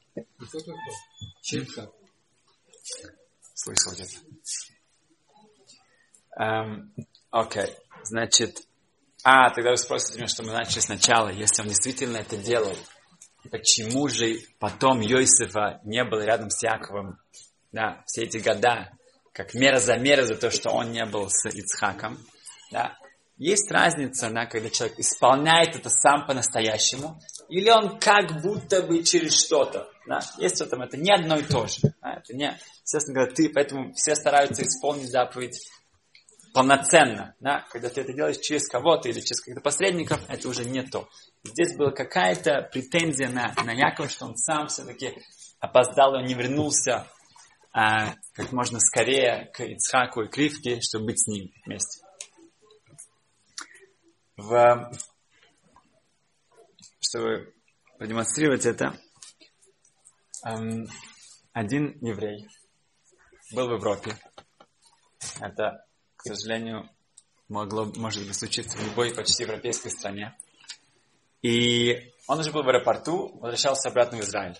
Слышал 3.55 3.93
где-то. 3.93 4.19
Эм, 6.39 6.95
окей, 7.31 7.75
значит, 8.05 8.61
а, 9.25 9.51
тогда 9.51 9.71
вы 9.71 9.77
спросите 9.77 10.19
меня, 10.19 10.29
что 10.29 10.45
мы 10.45 10.53
начали 10.53 10.81
сначала, 10.81 11.29
если 11.29 11.63
он 11.63 11.69
действительно 11.69 12.19
это 12.19 12.37
делал, 12.37 12.77
почему 13.51 14.09
же 14.09 14.39
потом 14.59 15.01
Йосифа 15.01 15.81
не 15.85 16.05
был 16.05 16.21
рядом 16.21 16.51
с 16.51 16.63
Яковом, 16.63 17.19
да, 17.73 18.03
все 18.07 18.25
эти 18.25 18.39
года, 18.39 18.93
как 19.33 19.55
мера 19.55 19.79
за 19.79 19.97
мера 19.97 20.25
за 20.25 20.37
то, 20.37 20.51
что 20.51 20.71
он 20.71 20.93
не 20.93 21.05
был 21.05 21.29
с 21.29 21.47
Ицхаком, 21.47 22.19
да. 22.71 22.97
Есть 23.37 23.71
разница, 23.71 24.31
да, 24.31 24.47
когда 24.47 24.69
человек 24.69 24.99
исполняет 24.99 25.77
это 25.77 25.91
сам 25.91 26.27
по-настоящему, 26.27 27.21
или 27.49 27.71
он 27.71 28.01
как 28.01 28.43
будто 28.43 28.83
бы 28.83 29.05
через 29.05 29.41
что-то. 29.41 29.89
Да. 30.09 30.19
Есть 30.39 30.59
в 30.59 30.63
этом, 30.63 30.83
это 30.83 30.97
не 30.97 31.13
одно 31.13 31.39
и 31.39 31.45
то 31.45 31.67
же. 31.69 31.95
Да. 32.03 32.15
Это 32.15 32.35
не, 32.35 32.59
естественно 32.89 33.17
говоря, 33.17 33.35
ты, 33.35 33.51
поэтому 33.51 33.93
все 33.93 34.15
стараются 34.15 34.63
исполнить 34.63 35.11
заповедь 35.11 35.71
полноценно, 36.55 37.37
да, 37.39 37.67
когда 37.71 37.91
ты 37.91 38.01
это 38.01 38.15
делаешь 38.15 38.39
через 38.39 38.67
кого-то 38.67 39.11
или 39.11 39.21
через 39.21 39.41
каких-то 39.41 39.61
посредников, 39.61 40.21
это 40.29 40.49
уже 40.49 40.65
не 40.65 40.83
то. 40.83 41.07
Здесь 41.45 41.77
была 41.77 41.91
какая-то 41.91 42.63
претензия 42.73 43.29
на, 43.29 43.53
на 43.63 43.73
Якова, 43.73 44.09
что 44.09 44.25
он 44.25 44.37
сам 44.37 44.69
все-таки 44.69 45.15
опоздал, 45.61 46.15
он 46.15 46.25
не 46.25 46.33
вернулся 46.33 47.07
а, 47.73 48.15
как 48.33 48.53
можно 48.53 48.81
скорее 48.81 49.51
к 49.53 49.61
Ицхаку 49.63 50.23
и 50.23 50.29
к 50.29 50.37
Ривке, 50.39 50.81
чтобы 50.81 51.07
быть 51.07 51.23
с 51.23 51.27
ним 51.27 51.53
вместе. 51.67 52.03
В, 54.39 54.91
чтобы 57.01 57.53
продемонстрировать 57.99 58.65
это, 58.65 58.99
эм, 60.47 60.87
один 61.53 61.99
еврей 62.01 62.49
был 63.53 63.69
в 63.69 63.73
Европе. 63.73 64.17
Это 65.41 65.85
к 66.19 66.23
сожалению, 66.25 66.89
могло, 67.49 67.91
может 67.97 68.27
быть, 68.27 68.37
случиться 68.37 68.77
в 68.77 68.85
любой 68.85 69.15
почти 69.15 69.45
европейской 69.45 69.89
стране. 69.89 70.37
И 71.43 72.13
он 72.27 72.41
уже 72.41 72.51
был 72.51 72.65
в 72.65 72.69
аэропорту, 72.69 73.39
возвращался 73.39 73.89
обратно 73.89 74.19
в 74.19 74.23
Израиль. 74.23 74.59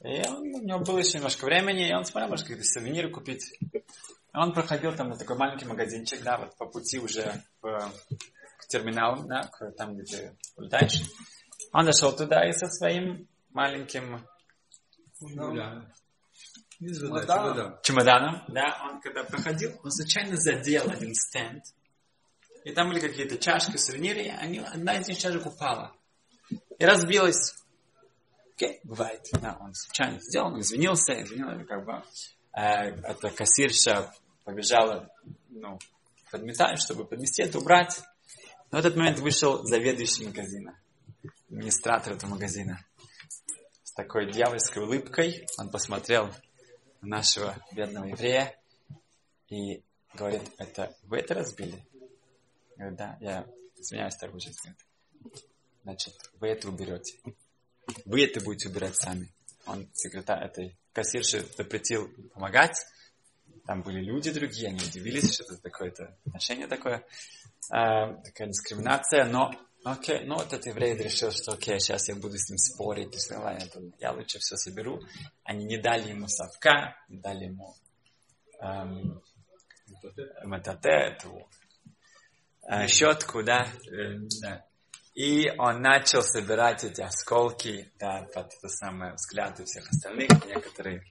И 0.00 0.22
он, 0.28 0.36
у 0.54 0.62
него 0.62 0.78
было 0.78 0.98
еще 0.98 1.18
немножко 1.18 1.44
времени, 1.44 1.88
и 1.88 1.92
он 1.92 2.04
смотрел, 2.04 2.30
может, 2.30 2.46
какие-то 2.46 2.64
сувениры 2.64 3.10
купить. 3.10 3.52
И 3.60 3.82
он 4.32 4.52
проходил 4.52 4.94
там 4.94 5.08
на 5.08 5.16
такой 5.16 5.36
маленький 5.36 5.66
магазинчик, 5.66 6.22
да, 6.22 6.38
вот 6.38 6.56
по 6.56 6.66
пути 6.66 7.00
уже 7.00 7.42
в, 7.60 7.92
к 8.58 8.66
терминалу, 8.68 9.24
да, 9.26 9.42
к, 9.42 9.72
там, 9.72 9.96
где 9.96 10.04
ты 10.04 10.36
улетаешь. 10.56 11.02
Он 11.72 11.84
зашел 11.84 12.14
туда 12.14 12.48
и 12.48 12.52
со 12.52 12.68
своим 12.68 13.26
маленьким 13.50 14.24
ну, 15.20 15.82
чемоданом. 16.80 17.78
чемоданом, 17.82 18.42
да, 18.48 18.80
он 18.84 19.00
когда 19.00 19.24
проходил, 19.24 19.78
он 19.82 19.90
случайно 19.90 20.36
задел 20.36 20.90
один 20.90 21.14
стенд, 21.14 21.64
и 22.64 22.72
там 22.72 22.88
были 22.88 23.00
какие-то 23.00 23.38
чашки, 23.38 23.76
сувениры, 23.76 24.22
и 24.22 24.28
они, 24.28 24.58
одна 24.58 24.98
из 24.98 25.08
них 25.08 25.18
чашек 25.18 25.46
упала 25.46 25.94
и 26.78 26.84
разбилась. 26.84 27.54
Окей, 28.54 28.80
бывает. 28.82 29.26
Да, 29.40 29.56
он 29.60 29.74
случайно 29.74 30.20
сделал, 30.20 30.48
он 30.48 30.60
извинился, 30.60 31.22
извинился, 31.22 31.64
как 31.64 31.84
бы. 31.84 32.02
Э, 32.52 32.90
эта 32.90 33.30
кассирша 33.30 34.12
побежала, 34.44 35.08
ну, 35.48 35.78
подметать, 36.30 36.80
чтобы 36.80 37.04
подмести 37.04 37.42
это, 37.42 37.58
убрать. 37.58 38.00
Но 38.70 38.78
в 38.78 38.80
этот 38.80 38.96
момент 38.96 39.18
вышел 39.20 39.64
заведующий 39.64 40.26
магазина, 40.26 40.78
администратор 41.48 42.14
этого 42.14 42.30
магазина. 42.30 42.84
С 43.84 43.92
такой 43.92 44.30
дьявольской 44.32 44.82
улыбкой 44.82 45.46
он 45.58 45.70
посмотрел 45.70 46.30
нашего 47.00 47.56
бедного 47.72 48.06
еврея 48.06 48.56
и 49.48 49.82
говорит, 50.14 50.42
это 50.58 50.94
вы 51.04 51.18
это 51.18 51.34
разбили? 51.34 51.84
Говорит, 52.76 52.98
да, 52.98 53.16
я 53.20 53.46
извиняюсь, 53.76 54.16
так 54.16 54.32
будет. 54.32 54.54
Значит, 55.82 56.14
вы 56.40 56.48
это 56.48 56.68
уберете. 56.68 57.18
Вы 58.04 58.24
это 58.24 58.40
будете 58.42 58.68
убирать 58.68 58.96
сами. 58.96 59.32
Он 59.66 59.88
секретарь 59.94 60.44
этой 60.44 60.76
кассирши 60.92 61.46
запретил 61.56 62.08
помогать. 62.34 62.86
Там 63.66 63.82
были 63.82 64.00
люди 64.00 64.30
другие, 64.30 64.68
они 64.68 64.80
удивились, 64.80 65.34
что 65.34 65.44
это 65.44 65.58
такое-то 65.58 66.16
отношение 66.26 66.66
такое, 66.66 67.06
э, 67.70 68.22
такая 68.24 68.48
дискриминация, 68.48 69.24
но 69.26 69.52
окей, 69.92 70.24
ну 70.24 70.36
этот 70.40 70.66
еврей 70.66 70.96
решил, 70.96 71.30
что 71.30 71.52
окей, 71.52 71.78
сейчас 71.80 72.08
я 72.08 72.14
буду 72.14 72.36
с 72.36 72.48
ним 72.48 72.58
спорить, 72.58 73.10
то 73.10 73.16
есть, 73.16 73.30
ладно, 73.30 73.92
я 73.98 74.12
лучше 74.12 74.38
все 74.38 74.56
соберу. 74.56 75.00
Они 75.44 75.64
не 75.64 75.78
дали 75.78 76.10
ему 76.10 76.28
совка, 76.28 76.96
не 77.08 77.18
дали 77.18 77.44
ему 77.44 77.74
эм, 78.60 79.22
МТТ, 80.44 80.86
эту 80.86 81.48
э, 82.68 82.86
щетку, 82.86 83.42
да, 83.42 83.66
э, 83.90 84.18
да, 84.42 84.68
и 85.18 85.50
он 85.58 85.82
начал 85.82 86.22
собирать 86.22 86.84
эти 86.84 87.00
осколки, 87.00 87.92
да, 87.98 88.28
под 88.32 88.54
это 88.54 88.68
самое 88.68 89.14
взгляды 89.14 89.64
всех 89.64 89.90
остальных. 89.90 90.28
Некоторые 90.46 91.02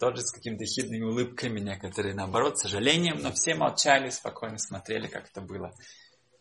тоже 0.00 0.22
с 0.22 0.32
какими-то 0.32 0.64
хидными 0.64 1.04
улыбками, 1.04 1.60
некоторые 1.60 2.14
наоборот, 2.14 2.58
с 2.58 2.62
сожалением, 2.62 3.20
но 3.20 3.32
все 3.32 3.54
молчали, 3.54 4.08
спокойно 4.08 4.56
смотрели, 4.56 5.08
как 5.08 5.28
это 5.28 5.42
было. 5.42 5.74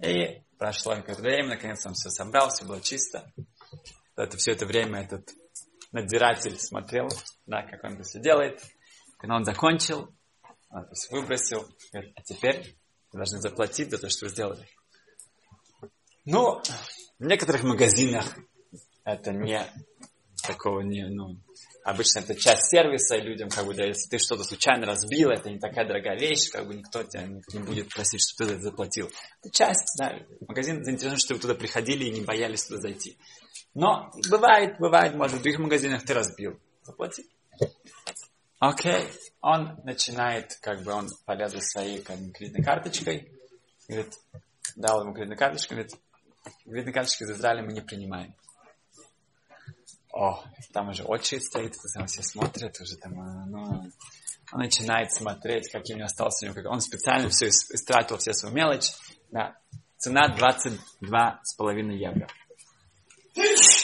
И 0.01 0.41
прошло 0.57 0.95
какое-то 0.95 1.21
время, 1.21 1.50
наконец 1.50 1.85
он 1.85 1.93
все 1.93 2.09
собрал, 2.09 2.50
все 2.50 2.65
было 2.65 2.81
чисто. 2.81 3.31
Это 4.15 4.38
все 4.38 4.51
это 4.51 4.65
время 4.65 5.01
этот 5.01 5.29
надзиратель 5.91 6.59
смотрел, 6.59 7.07
да, 7.45 7.63
как 7.63 7.83
он 7.83 7.93
это 7.93 8.03
все 8.03 8.19
делает. 8.19 8.62
Когда 9.17 9.35
он 9.35 9.45
закончил, 9.45 10.13
он 10.69 10.83
это 10.83 10.93
все 10.93 11.12
выбросил, 11.12 11.67
говорит, 11.91 12.13
а 12.15 12.21
теперь 12.21 12.75
вы 13.12 13.19
должны 13.19 13.39
заплатить 13.39 13.91
за 13.91 13.97
то, 13.97 14.09
что 14.09 14.25
вы 14.25 14.29
сделали. 14.29 14.67
Ну, 16.25 16.62
в 17.19 17.25
некоторых 17.25 17.63
магазинах 17.63 18.25
это 19.03 19.31
не 19.31 19.62
такого 20.41 20.81
не, 20.81 21.07
ну, 21.07 21.38
обычно 21.83 22.19
это 22.19 22.35
часть 22.35 22.69
сервиса, 22.69 23.15
и 23.15 23.21
людям, 23.21 23.49
как 23.49 23.65
бы, 23.65 23.73
да, 23.73 23.85
если 23.85 24.09
ты 24.09 24.17
что-то 24.17 24.43
случайно 24.43 24.85
разбил, 24.85 25.29
это 25.29 25.49
не 25.49 25.59
такая 25.59 25.85
дорогая 25.85 26.17
вещь, 26.17 26.49
как 26.51 26.67
бы 26.67 26.75
никто 26.75 27.03
тебя 27.03 27.25
не, 27.25 27.59
будет 27.59 27.89
просить, 27.89 28.21
чтобы 28.21 28.49
ты 28.49 28.55
это 28.55 28.63
заплатил. 28.63 29.09
Это 29.41 29.51
часть, 29.51 29.95
да, 29.99 30.17
магазин 30.47 30.83
заинтересован, 30.83 31.19
чтобы 31.19 31.39
вы 31.39 31.41
туда 31.41 31.55
приходили 31.55 32.05
и 32.05 32.11
не 32.11 32.21
боялись 32.21 32.65
туда 32.65 32.79
зайти. 32.81 33.17
Но 33.73 34.11
бывает, 34.29 34.77
бывает, 34.79 35.15
может, 35.15 35.37
в 35.37 35.41
других 35.41 35.59
магазинах 35.59 36.03
ты 36.03 36.13
разбил. 36.13 36.59
Заплати. 36.83 37.25
Окей. 38.59 38.91
Okay. 38.91 39.11
Он 39.41 39.79
начинает, 39.83 40.57
как 40.61 40.83
бы, 40.83 40.93
он 40.93 41.09
полез 41.25 41.51
за 41.51 41.59
своей 41.59 42.01
как 42.01 42.17
кредитной 42.33 42.63
карточкой, 42.63 43.29
говорит, 43.89 44.13
дал 44.77 45.01
ему 45.01 45.13
кредитную 45.13 45.37
карточку, 45.37 45.73
говорит, 45.73 45.91
кредитные 46.63 46.93
карточки 46.93 47.23
из 47.23 47.31
Израиля 47.31 47.63
мы 47.63 47.73
не 47.73 47.81
принимаем. 47.81 48.33
О, 50.13 50.43
там 50.72 50.89
уже 50.89 51.03
очередь 51.03 51.43
стоит, 51.43 51.75
там 51.96 52.05
все 52.05 52.22
смотрят, 52.22 52.79
уже 52.79 52.98
там, 52.98 53.20
а, 53.20 53.46
ну, 53.48 53.91
он 54.51 54.60
начинает 54.60 55.12
смотреть, 55.12 55.72
каким 55.72 56.03
остался 56.03 56.46
у 56.46 56.50
него. 56.50 56.70
Он 56.70 56.82
специально 56.82 57.29
все 57.29 57.48
истратил, 57.48 58.17
все 58.17 58.34
свою 58.34 58.53
мелочь. 58.53 58.91
Да. 59.32 59.58
Цена 59.97 60.28
22,5 60.38 61.93
евро. 61.93 62.28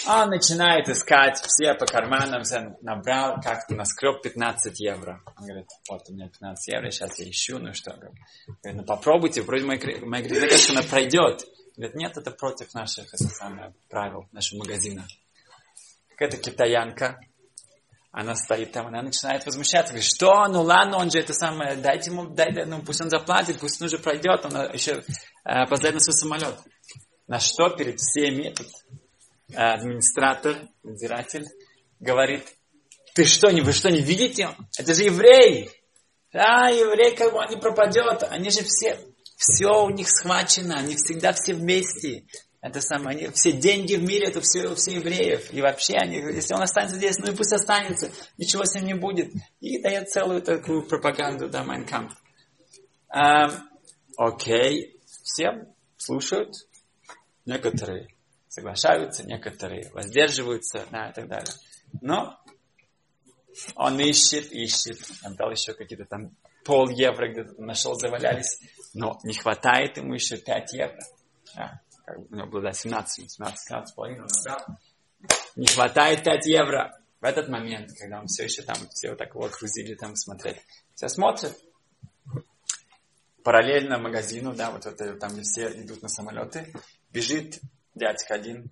Он 0.08 0.30
начинает 0.30 0.88
искать 0.90 1.42
все 1.48 1.74
по 1.74 1.88
карманам, 1.88 2.44
все 2.44 2.78
набрал, 2.82 3.42
как-то 3.42 3.74
наскреб 3.74 4.22
15 4.22 4.80
евро. 4.80 5.24
Он 5.38 5.46
говорит, 5.46 5.68
вот 5.90 6.02
у 6.10 6.14
меня 6.14 6.30
15 6.30 6.74
евро, 6.74 6.92
сейчас 6.92 7.18
я 7.18 7.30
ищу, 7.30 7.58
ну 7.58 7.74
что. 7.74 7.94
Говорит, 7.94 8.20
ну 8.64 8.84
попробуйте, 8.84 9.42
вроде 9.42 9.66
моя, 9.66 9.80
моя 10.06 10.24
кредитная 10.24 10.78
она 10.78 10.88
пройдет. 10.88 11.46
Говорит, 11.76 11.96
нет, 11.96 12.18
это 12.18 12.30
против 12.30 12.74
наших 12.76 13.10
самое, 13.10 13.74
правил, 13.90 14.28
нашего 14.32 14.60
магазина. 14.60 15.08
Какая-то 16.20 16.36
китаянка, 16.36 17.18
она 18.12 18.36
стоит 18.36 18.74
там, 18.74 18.88
она 18.88 19.02
начинает 19.02 19.46
возмущаться, 19.46 19.94
говорит, 19.94 20.10
что, 20.10 20.48
ну 20.50 20.64
ладно, 20.64 20.98
он 20.98 21.10
же 21.10 21.20
это 21.20 21.32
самое, 21.32 21.78
дайте 21.78 22.12
ему, 22.12 22.28
дайте, 22.28 22.66
ну 22.66 22.82
пусть 22.82 23.00
он 23.00 23.10
заплатит, 23.10 23.58
пусть 23.60 23.82
он 23.82 23.88
уже 23.88 24.00
пройдет, 24.00 24.44
он 24.44 24.52
еще 24.74 24.96
э, 24.96 25.04
опоздает 25.46 25.94
на 25.94 26.02
свой 26.02 26.16
самолет. 26.16 26.56
На 27.26 27.40
что 27.40 27.70
перед 27.70 28.02
всеми 28.02 28.50
этот 28.50 28.68
э, 29.54 29.56
администратор, 29.56 30.58
надзиратель, 30.84 31.46
говорит, 32.02 32.44
ты 33.16 33.24
что, 33.24 33.50
вы 33.50 33.72
что, 33.72 33.90
не 33.90 34.02
видите? 34.02 34.50
Это 34.78 34.94
же 34.94 35.04
еврей! 35.04 35.70
А, 36.34 36.70
еврей, 36.70 37.16
как 37.16 37.32
бы 37.32 37.38
он 37.38 37.50
не 37.50 37.56
пропадет, 37.56 38.24
они 38.24 38.50
же 38.50 38.62
все 38.66 39.00
все 39.40 39.86
у 39.86 39.90
них 39.90 40.10
схвачено, 40.10 40.76
они 40.76 40.96
всегда 40.96 41.32
все 41.32 41.54
вместе. 41.54 42.26
Это 42.62 42.82
самое, 42.82 43.18
они, 43.18 43.30
все 43.30 43.54
деньги 43.54 43.96
в 43.96 44.04
мире, 44.04 44.28
это 44.28 44.42
все, 44.42 44.76
все 44.76 44.96
евреев. 44.96 45.54
И 45.54 45.62
вообще, 45.62 45.96
они, 45.96 46.18
если 46.18 46.54
он 46.54 46.62
останется 46.62 46.98
здесь, 46.98 47.18
ну 47.18 47.32
и 47.32 47.36
пусть 47.36 47.54
останется, 47.54 48.12
ничего 48.38 48.66
с 48.66 48.76
ним 48.76 48.86
не 48.86 48.94
будет. 48.96 49.32
И 49.62 49.82
дает 49.82 50.10
целую 50.10 50.42
такую 50.42 50.84
пропаганду, 50.84 51.50
да, 51.50 51.64
Майнкамп. 51.64 52.12
А, 53.08 53.50
окей, 54.18 55.00
все 55.24 55.68
слушают, 55.98 56.54
некоторые 57.46 58.10
соглашаются, 58.50 59.26
некоторые 59.26 59.90
воздерживаются, 59.94 60.86
да, 60.92 61.10
и 61.10 61.14
так 61.14 61.28
далее. 61.28 61.54
Но 62.02 62.38
он 63.76 64.00
ищет, 64.00 64.52
ищет, 64.52 65.00
он 65.24 65.36
дал 65.36 65.52
еще 65.52 65.74
какие-то 65.74 66.06
там 66.06 66.36
пол 66.66 66.90
евро 66.90 67.32
где-то 67.32 67.62
нашел, 67.62 67.96
завалялись 67.96 68.60
но 68.94 69.20
не 69.24 69.34
хватает 69.34 69.98
ему 69.98 70.14
еще 70.14 70.38
5 70.38 70.74
евро. 70.74 71.00
Да, 71.56 71.82
как 72.10 72.20
бы 72.22 72.28
у 72.32 72.36
него 72.36 72.48
было 72.48 72.62
да, 72.64 72.74
17, 72.74 73.32
17, 73.32 73.60
17 73.60 73.96
половиной, 73.96 74.28
да. 74.44 74.66
Не 75.56 75.68
хватает 75.68 76.24
5 76.24 76.46
евро. 76.48 77.00
В 77.22 77.26
этот 77.26 77.50
момент, 77.50 77.92
когда 78.00 78.20
он 78.20 78.28
все 78.28 78.46
еще 78.46 78.64
там, 78.64 78.78
все 78.90 79.10
вот 79.10 79.20
так 79.20 79.30
его 79.36 79.46
окрузили 79.46 79.94
там 79.94 80.16
смотреть. 80.16 80.58
Все 80.96 81.08
смотрят. 81.08 81.56
Параллельно 83.44 84.00
магазину, 84.00 84.56
да, 84.56 84.72
вот 84.72 84.86
это 84.86 85.16
там, 85.16 85.34
где 85.34 85.42
все 85.44 85.68
идут 85.82 86.02
на 86.02 86.10
самолеты, 86.10 86.74
бежит 87.12 87.60
дядька 87.94 88.36
один, 88.36 88.72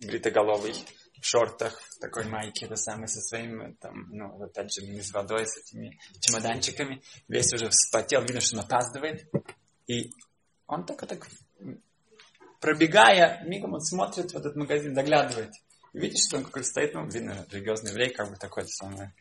бритоголовый, 0.00 0.74
в 1.20 1.26
шортах, 1.26 1.80
в 1.80 2.00
такой 2.00 2.24
майке, 2.24 2.66
это 2.66 2.76
самое, 2.76 3.08
со 3.08 3.20
своим, 3.20 3.76
там, 3.76 4.08
ну, 4.10 4.42
опять 4.42 4.72
же, 4.72 4.82
с 5.02 5.12
водой, 5.12 5.46
с 5.46 5.56
этими 5.56 5.98
чемоданчиками. 6.20 7.02
Весь 7.28 7.52
уже 7.52 7.68
вспотел, 7.68 8.22
видно, 8.22 8.40
что 8.40 8.56
он 8.56 8.64
опаздывает. 8.64 9.30
И 9.86 10.10
он 10.66 10.84
только 10.84 11.06
так, 11.06 11.28
пробегая, 12.62 13.42
мигом 13.44 13.74
он 13.74 13.80
смотрит 13.80 14.32
в 14.32 14.36
этот 14.36 14.56
магазин, 14.56 14.94
заглядывает. 14.94 15.52
И 15.92 15.98
видит, 15.98 16.18
что 16.18 16.38
он 16.38 16.44
какой-то 16.44 16.68
стоит, 16.68 16.94
ну, 16.94 17.06
видно, 17.06 17.44
религиозный 17.50 17.90
еврей, 17.90 18.10
как 18.10 18.30
бы 18.30 18.36
такой 18.36 18.66
самое. 18.66 19.12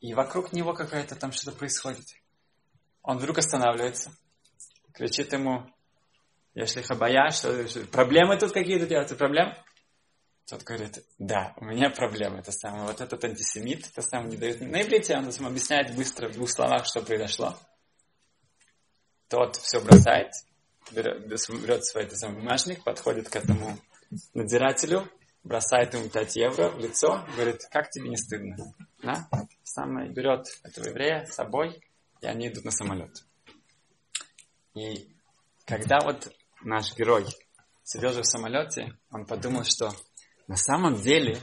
И 0.00 0.12
вокруг 0.12 0.52
него 0.52 0.74
какая-то 0.74 1.14
там 1.14 1.32
что-то 1.32 1.56
происходит. 1.56 2.04
Он 3.02 3.16
вдруг 3.18 3.38
останавливается, 3.38 4.10
кричит 4.92 5.32
ему, 5.32 5.66
если 6.54 6.82
хабая, 6.82 7.30
что, 7.30 7.66
что 7.68 7.86
проблемы 7.86 8.36
тут 8.36 8.52
какие-то 8.52 8.86
делаются, 8.86 9.14
проблемы? 9.14 9.56
Тот 10.46 10.64
говорит, 10.64 11.04
да, 11.18 11.54
у 11.58 11.64
меня 11.64 11.90
проблема, 11.90 12.40
это 12.40 12.52
самое, 12.52 12.86
вот 12.86 13.00
этот 13.00 13.22
антисемит, 13.22 13.86
это 13.86 14.02
самое, 14.02 14.30
не 14.30 14.36
дает 14.36 14.60
на 14.60 14.82
иврите, 14.82 15.16
он 15.16 15.30
сам 15.30 15.46
объясняет 15.46 15.94
быстро 15.94 16.28
в 16.28 16.32
двух 16.32 16.50
словах, 16.50 16.86
что 16.86 17.02
произошло. 17.02 17.56
Тот 19.28 19.56
все 19.56 19.80
бросает, 19.80 20.32
берет, 20.92 21.26
берет 21.26 21.84
свой 21.84 22.04
это 22.04 22.16
самый 22.16 22.40
бумажник, 22.40 22.84
подходит 22.84 23.28
к 23.28 23.36
этому 23.36 23.78
надзирателю, 24.34 25.08
бросает 25.44 25.94
ему 25.94 26.08
5 26.08 26.36
евро 26.36 26.70
в 26.70 26.78
лицо, 26.78 27.24
говорит, 27.34 27.62
как 27.70 27.90
тебе 27.90 28.08
не 28.08 28.16
стыдно? 28.16 28.56
Да? 29.02 29.28
Самое 29.62 30.10
берет 30.10 30.46
этого 30.62 30.88
еврея 30.88 31.26
с 31.26 31.34
собой, 31.34 31.82
и 32.20 32.26
они 32.26 32.48
идут 32.48 32.64
на 32.64 32.70
самолет. 32.70 33.24
И 34.74 35.08
когда 35.64 35.98
вот 36.00 36.32
наш 36.62 36.94
герой 36.96 37.26
сидел 37.84 38.12
же 38.12 38.22
в 38.22 38.26
самолете, 38.26 38.98
он 39.10 39.26
подумал, 39.26 39.64
что 39.64 39.92
на 40.46 40.56
самом 40.56 40.96
деле, 40.96 41.38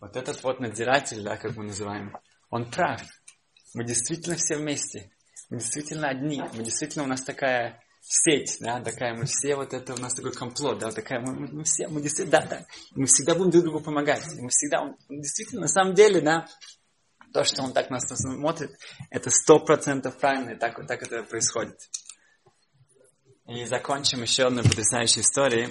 вот 0.00 0.16
этот 0.16 0.42
вот 0.42 0.60
надзиратель, 0.60 1.22
да, 1.22 1.36
как 1.36 1.56
мы 1.56 1.64
называем, 1.64 2.16
он 2.50 2.70
прав. 2.70 3.02
Мы 3.74 3.84
действительно 3.84 4.36
все 4.36 4.56
вместе. 4.56 5.10
Мы 5.50 5.58
действительно 5.58 6.08
одни. 6.08 6.42
Мы 6.54 6.64
действительно, 6.64 7.04
у 7.04 7.08
нас 7.08 7.22
такая 7.22 7.82
сеть, 8.08 8.58
да, 8.60 8.80
такая, 8.80 9.14
мы 9.14 9.26
все, 9.26 9.56
вот 9.56 9.74
это 9.74 9.94
у 9.94 9.96
нас 9.96 10.14
такой 10.14 10.32
комплот, 10.32 10.78
да, 10.78 10.92
такая, 10.92 11.20
мы, 11.20 11.34
мы 11.34 11.64
все, 11.64 11.88
мы 11.88 12.00
действительно, 12.00 12.40
да, 12.40 12.46
да, 12.46 12.66
мы 12.94 13.06
всегда 13.06 13.34
будем 13.34 13.50
друг 13.50 13.64
другу 13.64 13.80
помогать, 13.80 14.24
мы 14.38 14.48
всегда, 14.48 14.94
действительно, 15.08 15.62
на 15.62 15.68
самом 15.68 15.94
деле, 15.94 16.20
да, 16.20 16.46
то, 17.32 17.42
что 17.42 17.62
он 17.62 17.72
так 17.72 17.90
нас 17.90 18.04
смотрит, 18.06 18.78
это 19.10 19.30
сто 19.30 19.58
процентов 19.58 20.16
правильно, 20.18 20.50
и 20.50 20.56
так, 20.56 20.86
так 20.86 21.02
это 21.02 21.22
происходит. 21.24 21.78
И 23.48 23.64
закончим 23.64 24.22
еще 24.22 24.46
одной 24.46 24.64
потрясающей 24.64 25.22
историей. 25.22 25.68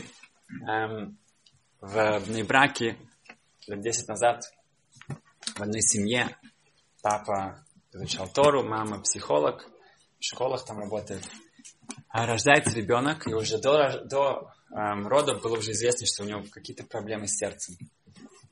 Эм, 0.69 1.17
в 1.81 2.23
Нейбраке 2.29 2.97
лет 3.67 3.81
10 3.81 4.07
назад 4.07 4.43
в 5.55 5.61
одной 5.61 5.81
семье 5.81 6.37
папа 7.01 7.65
изучал 7.91 8.27
Тору, 8.27 8.63
мама 8.63 9.01
психолог, 9.01 9.65
в 10.19 10.23
школах 10.23 10.65
там 10.65 10.79
работает. 10.79 11.23
А 12.17 12.25
рождается 12.25 12.73
ребенок, 12.77 13.27
и 13.27 13.33
уже 13.33 13.57
до, 13.57 13.99
до 14.05 14.49
эм, 14.71 15.05
родов 15.05 15.41
было 15.41 15.57
уже 15.57 15.71
известно, 15.71 16.07
что 16.07 16.23
у 16.23 16.25
него 16.25 16.45
какие-то 16.49 16.85
проблемы 16.85 17.27
с 17.27 17.35
сердцем. 17.35 17.75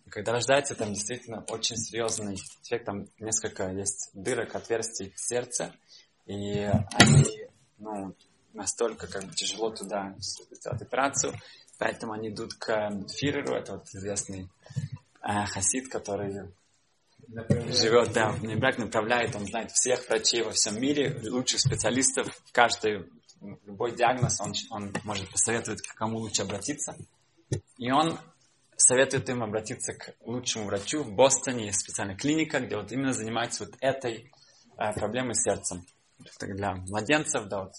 И 0.06 0.10
когда 0.10 0.34
рождается, 0.34 0.76
там 0.76 0.91
действительно 0.91 1.45
очень 1.47 1.78
серьезный 1.78 2.36
эффект, 2.36 2.84
там 2.84 3.08
несколько 3.19 3.71
есть 3.71 4.10
дырок, 4.13 4.54
отверстий 4.54 5.13
в 5.15 5.17
сердце, 5.17 5.73
и 6.26 6.69
они 6.91 7.47
ну, 7.78 8.13
настолько 8.52 9.08
как 9.08 9.23
бы 9.23 9.34
тяжело 9.34 9.69
туда 9.69 10.13
сделать 10.17 10.82
операцию, 10.82 11.34
поэтому 11.78 12.12
они 12.12 12.32
идут 12.32 12.56
к 12.56 12.89
Фиреру, 13.17 13.56
это 13.56 13.78
вот 13.78 13.88
известный 13.93 14.49
э, 15.21 15.45
хасид, 15.45 15.88
который 15.88 16.52
живет, 17.71 18.12
да, 18.12 18.32
в 18.32 18.43
Нейбрак, 18.43 18.78
направляет, 18.78 19.38
он 19.38 19.45
знает 19.45 19.71
всех 19.71 20.08
врачей 20.10 20.43
во 20.43 20.52
всем 20.52 20.82
мире, 20.82 21.17
лучших 21.23 21.62
специалистов, 21.62 22.28
каждый, 22.52 23.10
любой 23.65 23.95
диагноз, 23.95 24.39
он, 24.41 24.53
он 24.69 24.93
может 25.03 25.29
посоветовать, 25.29 25.82
к 25.82 25.95
кому 25.95 26.19
лучше 26.19 26.41
обратиться. 26.41 26.95
И 27.77 27.91
он 27.91 28.19
советует 28.75 29.29
им 29.29 29.43
обратиться 29.43 29.93
к 29.93 30.15
лучшему 30.21 30.65
врачу 30.65 31.03
в 31.03 31.13
Бостоне, 31.13 31.67
есть 31.67 31.82
специальная 31.82 32.15
клиника, 32.15 32.60
где 32.60 32.75
вот 32.75 32.91
именно 32.91 33.13
занимается 33.13 33.65
вот 33.65 33.75
этой 33.79 34.32
э, 34.77 34.93
проблемой 34.93 35.36
с 35.36 35.43
сердцем. 35.43 35.86
Для 36.39 36.75
младенцев, 36.75 37.47
да, 37.47 37.63
вот. 37.63 37.73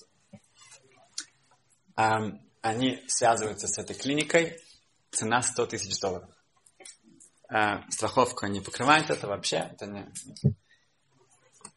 Эм, 1.97 2.41
они 2.61 3.03
связываются 3.07 3.69
с 3.69 3.79
этой 3.79 3.95
клиникой, 3.95 4.59
цена 5.11 5.43
100 5.43 5.67
тысяч 5.67 5.99
долларов 6.01 6.29
э, 7.55 7.89
страховка 7.91 8.49
не 8.49 8.61
покрывает 8.61 9.11
это 9.11 9.29
вообще. 9.29 9.57
Это 9.73 9.87
не... 9.87 10.07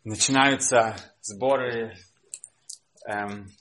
Начинаются 0.04 0.96
сборы, 1.22 1.98
эм, 3.06 3.52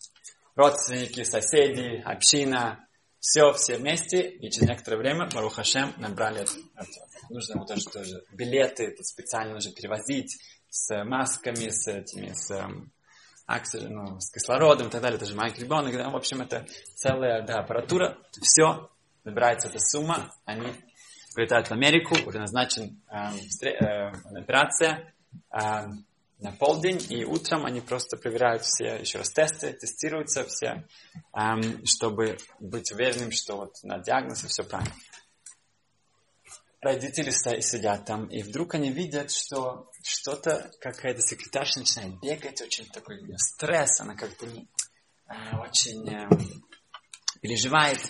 родственники, 0.57 1.23
соседи, 1.23 2.03
община, 2.05 2.87
все, 3.21 3.53
все 3.53 3.77
вместе, 3.77 4.29
и 4.29 4.51
через 4.51 4.69
некоторое 4.69 4.99
время 4.99 5.29
Марухашем 5.33 5.93
набрали 5.99 6.43
это. 6.43 6.53
Нужно 7.31 7.55
ему 7.55 7.67
тоже, 7.67 7.85
тоже 7.85 8.25
билеты 8.33 8.85
это 8.85 9.03
специально 9.03 9.55
нужно 9.55 9.73
перевозить 9.73 10.39
с 10.69 11.05
масками, 11.05 11.69
с 11.69 11.89
этими, 11.89 12.33
с, 12.33 12.51
эм, 12.51 12.93
аксель, 13.47 13.89
ну, 13.89 14.21
с 14.21 14.31
кислородом 14.31 14.89
и 14.89 14.91
так 14.91 15.03
далее. 15.03 15.17
Это 15.17 15.27
же 15.27 15.35
маленький 15.35 15.63
ребенок. 15.63 15.93
Да? 15.93 16.11
В 16.11 16.17
общем, 16.17 16.41
это 16.43 16.67
целая 16.95 17.43
да, 17.43 17.61
аппаратура. 17.61 18.17
Все, 18.41 18.91
набирается 19.25 19.69
эта 19.69 19.79
сумма, 19.81 20.33
они 20.45 20.73
прилетают 21.35 21.69
в 21.69 21.73
Америку, 21.73 22.17
уже 22.27 22.39
назначен 22.39 23.01
э, 23.11 23.67
э, 23.67 24.13
операция 24.39 25.13
э, 25.53 25.59
на 26.39 26.53
полдень, 26.53 27.05
и 27.09 27.25
утром 27.25 27.65
они 27.65 27.81
просто 27.81 28.17
проверяют 28.17 28.63
все 28.63 28.97
еще 28.97 29.19
раз 29.19 29.31
тесты, 29.31 29.73
тестируются 29.73 30.45
все, 30.45 30.87
э, 31.33 31.85
чтобы 31.85 32.37
быть 32.61 32.93
уверенным, 32.93 33.33
что 33.33 33.57
вот 33.57 33.75
на 33.83 33.99
диагнозе 33.99 34.49
все 34.49 34.63
правильно. 34.63 34.95
Родители 36.81 37.31
сидят 37.31 38.05
там, 38.05 38.27
и 38.27 38.43
вдруг 38.43 38.75
они 38.75 38.91
видят, 38.91 39.33
что 39.33 39.91
что-то, 40.03 40.71
какая-то 40.81 41.21
секретарша 41.23 41.81
начинает 41.81 42.21
бегать, 42.21 42.61
очень 42.61 42.87
такой 42.87 43.19
стресс, 43.39 44.01
она 44.01 44.15
как-то 44.15 44.47
очень 45.59 46.09
э, 46.09 46.29
переживает. 47.41 48.01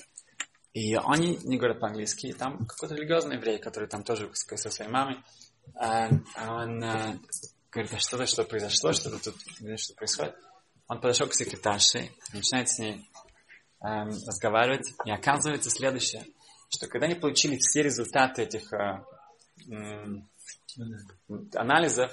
И 0.75 0.95
они 0.95 1.39
не 1.45 1.57
говорят 1.57 1.81
по-английски. 1.81 2.35
Там 2.35 2.67
какой-то 2.67 2.97
религиозный 2.97 3.37
еврей, 3.37 3.59
который 3.59 3.89
там 3.89 4.03
тоже 4.03 4.31
со 4.35 4.69
своей 4.69 4.91
мамой, 4.91 5.17
а 5.75 6.11
он 6.37 6.85
говорит, 7.77 7.95
а 7.95 7.99
что-то, 7.99 8.27
что 8.27 8.45
произошло, 8.45 8.93
что-то 8.93 9.19
тут, 9.19 9.37
что 9.79 9.95
происходит. 9.95 10.35
Он 10.89 11.01
подошел 11.01 11.27
к 11.27 11.35
секретарше, 11.35 12.11
начинает 12.33 12.69
с 12.69 12.79
ней 12.79 13.09
а, 13.81 14.05
разговаривать, 14.05 14.89
и 15.05 15.11
оказывается 15.11 15.71
следующее, 15.71 16.25
что 16.69 16.87
когда 16.87 17.07
они 17.07 17.15
получили 17.15 17.59
все 17.59 17.83
результаты 17.83 18.43
этих 18.43 18.73
а, 18.73 19.05
м, 19.69 20.29
анализов, 21.55 22.13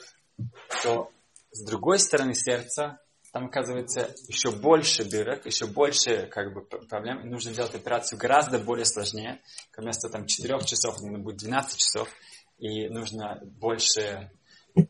то 0.82 1.12
с 1.52 1.64
другой 1.66 2.00
стороны 2.00 2.34
сердца 2.34 3.00
там 3.32 3.46
оказывается 3.46 4.14
еще 4.28 4.52
больше 4.52 5.06
дырок, 5.06 5.46
еще 5.46 5.66
больше 5.66 6.28
как 6.28 6.54
бы, 6.54 6.62
проблем. 6.62 7.22
И 7.22 7.30
нужно 7.30 7.52
делать 7.52 7.74
операцию 7.74 8.20
гораздо 8.20 8.60
более 8.60 8.86
сложнее. 8.86 9.42
Вместо 9.76 10.08
там 10.10 10.28
4 10.28 10.60
часов, 10.66 11.02
нужно 11.02 11.18
будет 11.18 11.38
12 11.38 11.78
часов. 11.78 12.10
И 12.60 12.88
нужно 12.90 13.40
больше 13.44 14.32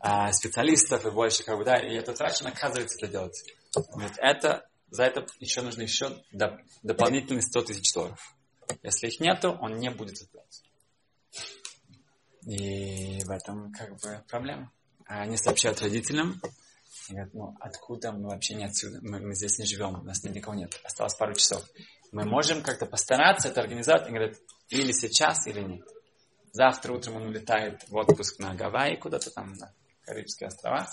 а, 0.00 0.32
специалистов 0.32 1.04
и 1.06 1.10
больше, 1.10 1.44
как 1.44 1.58
бы, 1.58 1.64
да, 1.64 1.76
и 1.76 1.94
этот 1.94 2.18
врач, 2.18 2.40
он 2.42 2.48
оказывается 2.48 2.96
это 2.98 3.08
делать. 3.08 3.44
Вот 3.74 4.12
это, 4.18 4.66
за 4.88 5.04
это 5.04 5.26
еще 5.40 5.62
нужно 5.62 5.82
еще 5.82 6.22
доп, 6.32 6.60
дополнительные 6.82 7.42
100 7.42 7.62
тысяч 7.62 7.92
долларов. 7.92 8.36
Если 8.82 9.08
их 9.08 9.20
нету, 9.20 9.56
он 9.60 9.78
не 9.78 9.90
будет 9.90 10.22
оплачивать. 10.22 10.70
И 12.46 13.22
в 13.24 13.30
этом 13.30 13.72
как 13.72 13.90
бы 14.00 14.22
проблема. 14.28 14.70
Они 15.06 15.36
сообщают 15.36 15.80
родителям, 15.82 16.40
и 17.08 17.12
говорят, 17.12 17.34
ну 17.34 17.56
откуда 17.60 18.12
мы 18.12 18.28
вообще 18.28 18.54
не 18.54 18.64
отсюда? 18.64 18.98
Мы, 19.02 19.20
мы 19.20 19.34
здесь 19.34 19.58
не 19.58 19.66
живем, 19.66 20.00
у 20.00 20.02
нас 20.02 20.22
никого 20.24 20.54
нет. 20.54 20.78
Осталось 20.84 21.14
пару 21.14 21.34
часов. 21.34 21.62
Мы 22.12 22.24
можем 22.24 22.62
как-то 22.62 22.86
постараться 22.86 23.48
это 23.48 23.60
организовать. 23.60 24.06
И 24.06 24.10
говорят, 24.10 24.36
или 24.68 24.92
сейчас, 24.92 25.46
или 25.46 25.60
нет. 25.60 25.86
Завтра 26.54 26.92
утром 26.92 27.16
он 27.16 27.26
улетает 27.26 27.82
в 27.88 27.96
отпуск 27.96 28.38
на 28.38 28.54
Гавайи, 28.54 28.94
куда-то 28.94 29.28
там, 29.32 29.54
на 29.54 29.74
Карибские 30.04 30.46
острова. 30.46 30.88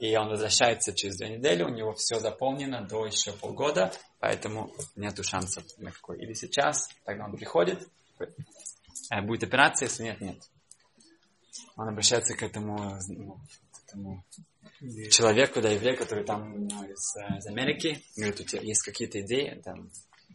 И 0.00 0.16
он 0.16 0.28
возвращается 0.28 0.92
через 0.92 1.18
две 1.18 1.36
недели, 1.36 1.62
у 1.62 1.68
него 1.68 1.94
все 1.94 2.18
заполнено 2.18 2.82
до 2.82 3.06
еще 3.06 3.30
полгода, 3.30 3.92
поэтому 4.18 4.72
нету 4.96 5.22
шансов 5.22 5.62
на 5.78 5.92
какой. 5.92 6.18
Или 6.18 6.32
сейчас, 6.32 6.88
тогда 7.04 7.26
он 7.26 7.36
приходит, 7.36 7.88
э, 8.18 9.22
будет 9.22 9.44
операция, 9.44 9.86
если 9.86 10.02
нет, 10.02 10.20
нет. 10.20 10.42
Он 11.76 11.90
обращается 11.90 12.34
к 12.34 12.42
этому, 12.42 12.98
ну, 13.06 13.38
этому 13.86 14.24
человеку, 15.12 15.60
да, 15.60 15.70
еврею, 15.70 15.96
который 15.96 16.24
там 16.24 16.66
ну, 16.66 16.84
из, 16.86 17.16
э, 17.18 17.38
из 17.38 17.46
Америки, 17.46 18.02
говорит, 18.16 18.40
у 18.40 18.44
тебя 18.44 18.62
есть 18.62 18.82
какие-то 18.82 19.20
идеи, 19.20 19.62
там, 19.64 19.92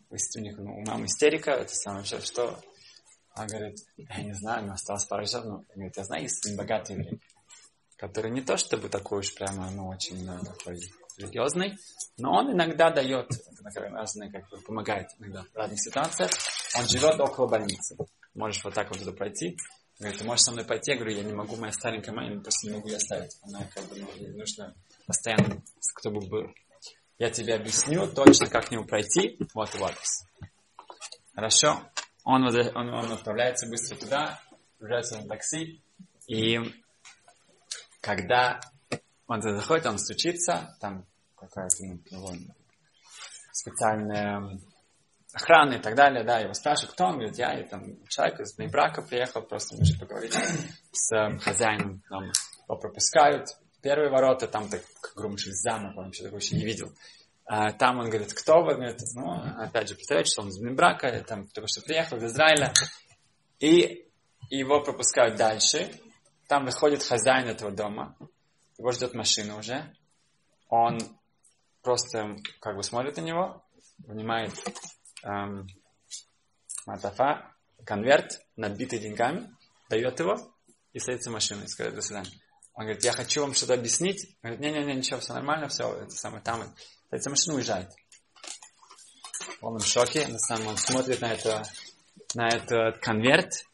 у 0.09 0.39
них 0.39 0.57
ну, 0.57 0.77
у 0.77 0.85
мамы 0.85 1.07
истерика, 1.07 1.51
это 1.51 1.75
самое 1.75 2.05
что? 2.05 2.57
Он 3.35 3.47
говорит, 3.47 3.77
я 3.97 4.21
не 4.21 4.33
знаю, 4.33 4.65
но 4.65 4.73
осталось 4.73 5.05
пару 5.05 5.23
часов, 5.25 5.45
но 5.45 5.63
говорит, 5.73 5.97
я 5.97 6.03
знаю, 6.03 6.23
есть 6.23 6.55
богатый 6.55 6.97
еврей, 6.97 7.21
который 7.95 8.31
не 8.31 8.41
то 8.41 8.57
чтобы 8.57 8.89
такой 8.89 9.19
уж 9.19 9.33
прямо, 9.33 9.69
ну, 9.71 9.87
очень 9.87 10.25
ну, 10.25 10.39
такой 10.43 10.79
религиозный, 11.17 11.77
но 12.17 12.33
он 12.33 12.51
иногда 12.53 12.89
дает, 12.91 13.29
разные, 13.75 14.31
как 14.31 14.49
бы, 14.49 14.57
помогает 14.61 15.07
иногда 15.19 15.43
в 15.43 15.55
разных 15.55 15.81
ситуациях. 15.81 16.31
Он 16.77 16.85
живет 16.87 17.19
около 17.19 17.47
больницы. 17.47 17.97
Можешь 18.33 18.63
вот 18.63 18.73
так 18.73 18.89
вот 18.89 18.99
туда 18.99 19.11
пройти, 19.11 19.57
Говорит, 19.99 20.17
ты 20.17 20.25
можешь 20.25 20.45
со 20.45 20.51
мной 20.53 20.63
пойти? 20.63 20.91
Я 20.91 20.97
говорю, 20.97 21.17
я 21.17 21.23
не 21.23 21.33
могу, 21.33 21.57
моя 21.57 21.73
старенькая 21.73 22.13
мама, 22.13 22.39
просто 22.39 22.67
не 22.67 22.73
могу 22.73 22.87
ее 22.87 22.95
оставить. 22.95 23.35
Она 23.41 23.67
как 23.75 23.83
бы, 23.89 23.97
ну, 23.97 24.37
нужно 24.37 24.73
постоянно, 25.05 25.61
кто 25.95 26.09
бы 26.09 26.21
был. 26.21 26.47
Я 27.17 27.29
тебе 27.29 27.55
объясню 27.55 28.07
точно, 28.07 28.47
как 28.47 28.67
к 28.67 28.71
нему 28.71 28.85
пройти. 28.85 29.37
Вот 29.53 29.73
его 29.75 29.87
адрес. 29.87 30.25
Хорошо. 31.35 31.81
Он, 32.23 32.43
он, 32.45 32.89
он 32.89 33.11
отправляется 33.11 33.67
быстро 33.67 33.97
туда, 33.97 34.39
загружается 34.79 35.17
на 35.21 35.27
такси. 35.27 35.81
И 36.27 36.59
когда 38.01 38.59
он 39.27 39.41
туда 39.41 39.57
заходит, 39.57 39.85
он 39.85 39.99
стучится, 39.99 40.75
там 40.79 41.05
какая-то 41.35 41.75
ну, 42.11 42.35
специальная 43.51 44.59
охраны 45.33 45.75
и 45.75 45.79
так 45.79 45.95
далее, 45.95 46.23
да, 46.23 46.39
его 46.39 46.53
спрашивают, 46.53 46.93
кто 46.93 47.05
он, 47.05 47.13
говорит, 47.15 47.37
я, 47.37 47.59
и 47.59 47.67
там 47.67 47.83
человек 48.07 48.39
из 48.39 48.55
брака 48.71 49.01
приехал, 49.01 49.41
просто 49.43 49.83
же 49.83 49.97
поговорить 49.99 50.35
с 50.91 51.15
э, 51.15 51.37
хозяином, 51.37 52.01
нам 52.09 52.25
его 52.25 52.77
пропускают, 52.77 53.47
первые 53.81 54.09
ворота, 54.09 54.47
там 54.47 54.69
так, 54.69 54.81
грубо 55.15 55.37
замок, 55.37 55.97
он 55.97 56.05
вообще 56.05 56.23
такого 56.23 56.39
еще 56.39 56.55
не 56.55 56.65
видел. 56.65 56.91
А, 57.51 57.71
там 57.71 57.97
он 57.97 58.09
говорит, 58.11 58.31
кто 58.35 58.61
вы, 58.61 58.75
говорит, 58.75 58.99
ну, 59.15 59.31
опять 59.57 59.87
же, 59.87 59.95
представляете, 59.95 60.31
что 60.31 60.43
он 60.43 60.49
из 60.49 60.59
брака, 60.59 61.09
там 61.27 61.47
только 61.47 61.67
что 61.67 61.81
приехал 61.81 62.17
из 62.17 62.25
Израиля, 62.25 62.71
и 63.57 64.07
его 64.51 64.83
пропускают 64.83 65.35
дальше, 65.35 65.91
там 66.47 66.65
выходит 66.65 67.01
хозяин 67.01 67.47
этого 67.47 67.71
дома, 67.71 68.15
его 68.77 68.91
ждет 68.91 69.15
машина 69.15 69.57
уже, 69.57 69.91
он 70.67 70.99
просто 71.81 72.35
как 72.59 72.75
бы 72.75 72.83
смотрит 72.83 73.17
на 73.17 73.21
него, 73.21 73.65
вынимает 74.05 74.53
эм, 75.23 75.65
Матафа, 76.85 77.55
конверт, 77.83 78.41
набитый 78.57 78.99
деньгами, 78.99 79.49
дает 79.89 80.19
его 80.19 80.35
и 80.93 80.99
садится 80.99 81.31
в 81.31 81.33
машину 81.33 81.63
и 81.63 81.67
сказать 81.67 81.95
до 81.95 82.01
свидания. 82.01 82.29
Он 82.75 82.83
говорит, 82.83 83.03
я 83.03 83.11
хочу 83.11 83.41
вам 83.41 83.55
что-то 83.55 83.73
объяснить. 83.73 84.37
Он 84.43 84.51
говорит, 84.51 84.59
не-не-не, 84.59 84.93
ничего, 84.97 85.19
все 85.19 85.33
нормально, 85.33 85.67
все, 85.67 85.91
это 85.95 86.11
самое 86.11 86.43
там. 86.43 86.61
В 87.11 87.29
машину, 87.29 87.55
уезжает. 87.55 87.89
В 89.61 89.79
шоке, 89.81 90.27
на 90.27 90.37
самом 90.37 90.67
он 90.67 90.77
смотрит 90.77 91.21
на, 91.21 91.33
это, 91.33 91.63
на 92.35 92.47
этот 92.47 92.99
конверт, 92.99 93.65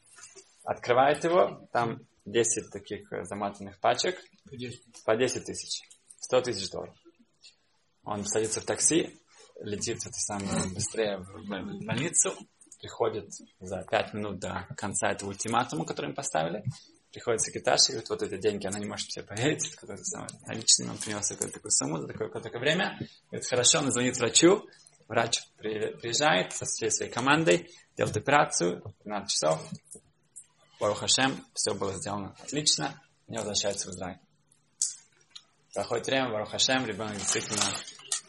открывает 0.63 1.23
его, 1.25 1.67
там 1.73 1.99
10 2.25 2.71
таких 2.71 3.07
заматанных 3.25 3.79
пачек 3.79 4.17
по 5.05 5.15
10 5.15 5.45
тысяч, 5.45 5.81
100 6.19 6.41
тысяч 6.41 6.69
долларов. 6.71 6.95
Он 8.03 8.25
садится 8.25 8.61
в 8.61 8.65
такси, 8.65 9.19
летит 9.59 9.97
это 9.97 10.13
самое 10.13 10.73
быстрее 10.73 11.17
в 11.17 11.45
больницу, 11.85 12.33
приходит 12.79 13.29
за 13.59 13.83
5 13.83 14.13
минут 14.13 14.39
до 14.39 14.65
конца 14.77 15.11
этого 15.11 15.29
ультиматума, 15.29 15.85
который 15.85 16.09
им 16.09 16.15
поставили, 16.15 16.63
приходит 17.15 17.41
секретарша 17.41 17.85
и 17.87 17.91
говорит, 17.93 18.09
вот 18.09 18.23
эти 18.23 18.37
деньги, 18.37 18.67
она 18.67 18.77
не 18.77 18.85
может 18.85 19.09
себе 19.09 19.23
поверить, 19.23 19.73
какой-то 19.75 20.03
самый 20.03 20.27
наличный, 20.45 20.89
он 20.89 20.97
принес 20.97 21.25
какую-то 21.29 21.53
такую 21.53 21.71
сумму 21.71 21.97
за 21.97 22.07
такое, 22.07 22.27
такое 22.29 22.59
время. 22.59 22.99
Говорит, 23.31 23.47
хорошо, 23.47 23.79
он 23.79 23.91
звонит 23.91 24.17
врачу, 24.17 24.67
врач 25.07 25.41
приезжает 25.57 26.51
со 26.51 26.65
всей 26.65 26.91
своей 26.91 27.09
командой, 27.09 27.71
делает 27.95 28.17
операцию, 28.17 28.81
15 29.05 29.31
часов, 29.31 29.61
Барух 30.81 30.99
Хашем, 30.99 31.45
все 31.53 31.73
было 31.73 31.93
сделано 31.93 32.35
отлично, 32.43 33.01
не 33.29 33.37
возвращается 33.37 33.87
в 33.87 33.91
Израиль. 33.93 34.19
Проходит 35.73 36.07
время, 36.07 36.31
Барух 36.31 36.49
Хашем, 36.49 36.85
ребенок 36.85 37.15
действительно 37.15 37.63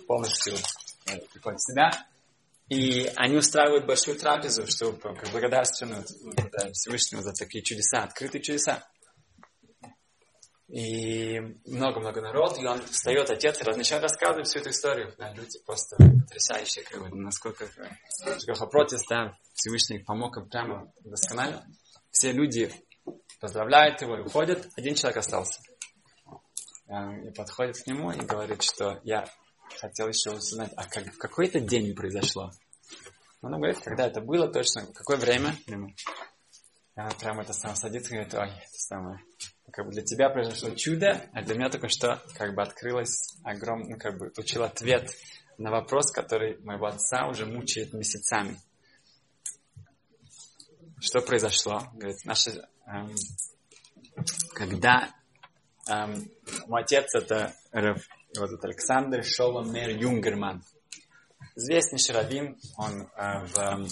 полностью 0.07 0.55
э, 1.07 1.18
приходит 1.33 1.59
в 1.59 1.72
себя, 1.72 1.90
и 2.68 3.11
они 3.14 3.37
устраивают 3.37 3.87
большую 3.87 4.18
трапезу, 4.18 4.66
чтобы 4.66 4.98
как 4.98 5.31
благодарственную 5.31 6.05
да, 6.52 6.72
Всевышнему 6.72 7.22
за 7.22 7.33
такие 7.33 7.62
чудеса, 7.62 8.02
открытые 8.02 8.42
чудеса. 8.42 8.83
И 10.68 11.38
много-много 11.64 12.20
народ, 12.20 12.59
и 12.59 12.66
он 12.66 12.83
встает, 12.87 13.31
отец, 13.31 13.62
и 13.62 13.64
начинает 13.70 14.02
рассказывать 14.02 14.48
всю 14.48 14.59
эту 14.59 14.70
историю. 14.70 15.14
Да, 15.16 15.33
люди 15.33 15.61
просто 15.64 15.96
потрясающие, 15.96 16.85
как 16.85 17.02
бы, 17.02 17.16
насколько 17.16 17.68
Хопротис, 18.55 19.02
да, 19.09 19.37
Всевышний 19.55 20.00
помог 20.00 20.37
им 20.37 20.48
прямо 20.48 20.92
досконально. 21.05 21.64
Все 22.11 22.33
люди 22.33 22.72
поздравляют 23.38 24.02
его 24.02 24.16
и 24.16 24.22
уходят, 24.22 24.68
один 24.76 24.96
человек 24.96 25.18
остался. 25.18 25.61
И 26.88 27.31
подходит 27.31 27.76
к 27.81 27.87
нему 27.87 28.11
и 28.11 28.18
говорит, 28.18 28.64
что 28.64 29.00
я 29.05 29.29
хотел 29.81 30.09
еще 30.09 30.31
узнать, 30.31 30.72
а 30.76 30.85
как, 30.85 31.12
в 31.12 31.18
какой 31.18 31.46
это 31.46 31.61
день 31.61 31.94
произошло? 31.94 32.50
Он 33.42 33.52
говорит, 33.52 33.79
когда 33.81 34.07
это 34.07 34.20
было 34.20 34.48
точно, 34.48 34.87
какое 34.92 35.16
время. 35.16 35.55
И 35.66 35.74
он 35.74 37.11
прямо 37.20 37.42
это 37.42 37.52
сам 37.52 37.76
садится 37.76 38.11
и 38.11 38.14
говорит, 38.14 38.35
ой, 38.35 38.48
это 38.48 38.79
самое. 38.79 39.20
Как 39.70 39.85
бы 39.85 39.92
для 39.92 40.02
тебя 40.02 40.31
произошло 40.31 40.70
чудо, 40.70 41.29
а 41.33 41.42
для 41.42 41.55
меня 41.55 41.68
только 41.68 41.88
что 41.88 42.22
как 42.35 42.55
бы 42.55 42.62
открылось 42.62 43.37
огромный, 43.44 43.90
ну, 43.90 43.98
как 43.98 44.16
бы 44.16 44.31
получил 44.31 44.62
ответ 44.62 45.11
на 45.59 45.70
вопрос, 45.70 46.11
который 46.11 46.59
моего 46.62 46.87
отца 46.87 47.26
уже 47.29 47.46
мучает 47.46 47.92
месяцами. 47.92 48.59
Что 51.00 51.20
произошло? 51.20 51.83
Говорит, 51.94 52.24
наши, 52.24 52.66
эм, 52.87 53.14
когда 54.55 55.11
эм, 55.88 56.31
мой 56.66 56.83
отец 56.83 57.14
это 57.14 57.55
вот 58.40 58.51
этот 58.51 58.64
Александр 58.64 59.25
Шоломер 59.25 59.90
Юнгерман. 59.90 60.62
Известнейший 61.55 62.14
раввин, 62.14 62.59
он 62.77 63.09
э, 63.16 63.46
в 63.46 63.59
э, 63.59 63.87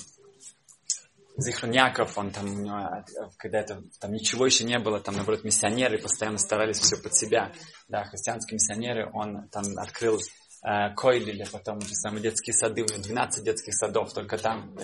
Зихрон 1.36 1.72
Яков, 1.72 2.16
он 2.16 2.30
там, 2.30 2.46
у 2.46 2.60
него, 2.60 2.76
э, 2.76 3.02
когда 3.38 3.60
это, 3.60 3.82
там 4.00 4.12
ничего 4.12 4.46
еще 4.46 4.64
не 4.64 4.78
было, 4.78 5.00
там, 5.00 5.16
наоборот, 5.16 5.44
миссионеры 5.44 5.98
постоянно 5.98 6.38
старались 6.38 6.78
все 6.78 6.96
под 6.96 7.14
себя, 7.14 7.52
да, 7.88 8.04
христианские 8.04 8.56
миссионеры, 8.56 9.10
он 9.12 9.48
там 9.48 9.64
открыл 9.78 10.20
э, 10.62 10.94
Койлили, 10.94 11.44
потом 11.50 11.78
эти 11.78 11.94
самые 11.94 12.22
детские 12.22 12.54
сады, 12.54 12.82
у 12.82 12.86
него 12.86 13.02
12 13.02 13.44
детских 13.44 13.74
садов 13.74 14.12
только 14.12 14.38
там, 14.38 14.76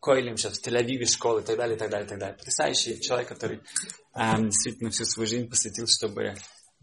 Койлим 0.00 0.36
сейчас 0.36 0.58
в 0.58 0.66
Тель-Авиве 0.66 1.06
школы 1.06 1.40
и 1.40 1.44
так 1.44 1.56
далее, 1.56 1.76
и 1.76 1.78
так 1.78 1.90
далее, 1.90 2.06
и 2.06 2.08
так 2.08 2.18
далее. 2.18 2.36
Потрясающий 2.36 3.00
человек, 3.00 3.28
который 3.28 3.60
э, 4.14 4.42
действительно 4.42 4.90
всю 4.90 5.04
свою 5.04 5.26
жизнь 5.26 5.48
посвятил, 5.48 5.86
чтобы 5.86 6.34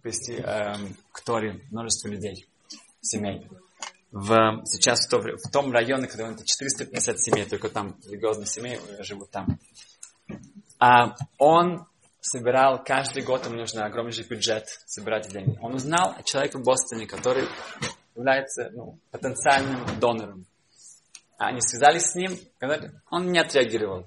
привести 0.06 0.34
э, 0.34 0.76
к 1.12 1.22
Торе 1.22 1.62
множество 1.72 2.08
людей, 2.08 2.48
семей. 3.02 3.50
В, 4.12 4.62
сейчас 4.66 5.08
в, 5.08 5.10
то, 5.10 5.20
в 5.20 5.52
том 5.52 5.72
районе, 5.72 6.08
когда 6.08 6.32
это 6.32 6.46
450 6.46 7.20
семей, 7.20 7.46
только 7.46 7.70
там 7.70 7.98
религиозные 8.06 8.46
семьи 8.46 8.80
живут 9.00 9.32
там. 9.32 9.60
А 10.80 11.16
он 11.40 11.88
собирал, 12.22 12.84
каждый 12.84 13.24
год 13.24 13.46
ему 13.46 13.56
нужно 13.56 13.86
огромнейший 13.86 14.26
бюджет 14.26 14.68
собирать 14.86 15.28
деньги. 15.30 15.58
Он 15.60 15.74
узнал 15.74 16.14
о 16.16 16.22
человеке 16.22 16.60
в 16.60 16.64
Бостоне, 16.64 17.08
который 17.08 17.48
является 18.16 18.70
ну, 18.74 19.00
потенциальным 19.10 20.00
донором. 20.00 20.46
Они 21.38 21.62
связались 21.62 22.12
с 22.12 22.16
ним, 22.16 22.38
он 23.10 23.32
не 23.32 23.40
отреагировал. 23.40 24.06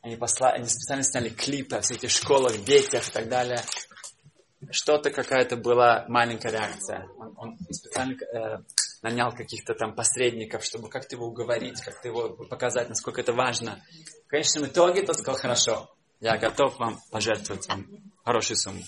Они, 0.00 0.16
послали, 0.16 0.58
они 0.58 0.66
специально 0.66 1.04
сняли 1.04 1.28
клипы 1.28 1.76
о 1.76 1.80
всех 1.80 1.98
этих 1.98 2.10
школах, 2.10 2.56
детях 2.64 3.06
и 3.06 3.12
так 3.12 3.28
далее 3.28 3.60
что-то 4.70 5.10
какая-то 5.10 5.56
была 5.56 6.04
маленькая 6.08 6.52
реакция. 6.52 7.08
Он, 7.16 7.34
он 7.36 7.58
специально 7.70 8.14
э, 8.14 8.62
нанял 9.02 9.32
каких-то 9.32 9.74
там 9.74 9.94
посредников, 9.94 10.64
чтобы 10.64 10.88
как-то 10.88 11.16
его 11.16 11.26
уговорить, 11.26 11.80
как-то 11.80 12.08
его 12.08 12.30
показать, 12.30 12.88
насколько 12.88 13.20
это 13.20 13.32
важно. 13.32 13.82
В 14.26 14.28
конечном 14.28 14.66
итоге 14.66 15.02
тот 15.02 15.16
сказал, 15.16 15.40
хорошо, 15.40 15.90
я 16.20 16.36
готов 16.36 16.78
вам 16.78 16.98
пожертвовать 17.10 17.66
вам 17.68 17.86
хорошую 18.24 18.56
сумму. 18.58 18.82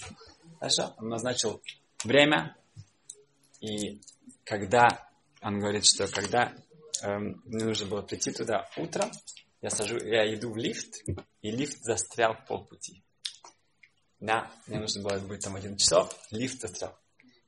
Хорошо, 0.60 0.94
он 0.98 1.08
назначил 1.08 1.62
время, 2.04 2.56
и 3.60 4.00
когда, 4.44 5.08
он 5.40 5.58
говорит, 5.58 5.86
что 5.86 6.06
когда 6.08 6.52
эм, 7.02 7.42
мне 7.46 7.64
нужно 7.64 7.86
было 7.86 8.02
прийти 8.02 8.32
туда 8.32 8.68
утром, 8.76 9.10
я, 9.62 9.70
сажу, 9.70 9.96
я 9.98 10.32
иду 10.34 10.52
в 10.52 10.56
лифт, 10.56 11.02
и 11.40 11.50
лифт 11.50 11.82
застрял 11.82 12.34
в 12.34 12.46
полпути. 12.46 13.02
Да, 14.22 14.48
мне 14.68 14.78
нужно 14.78 15.02
было 15.02 15.18
быть 15.18 15.42
там 15.42 15.56
один 15.56 15.76
часов, 15.76 16.16
лифт 16.30 16.60
застрял. 16.60 16.96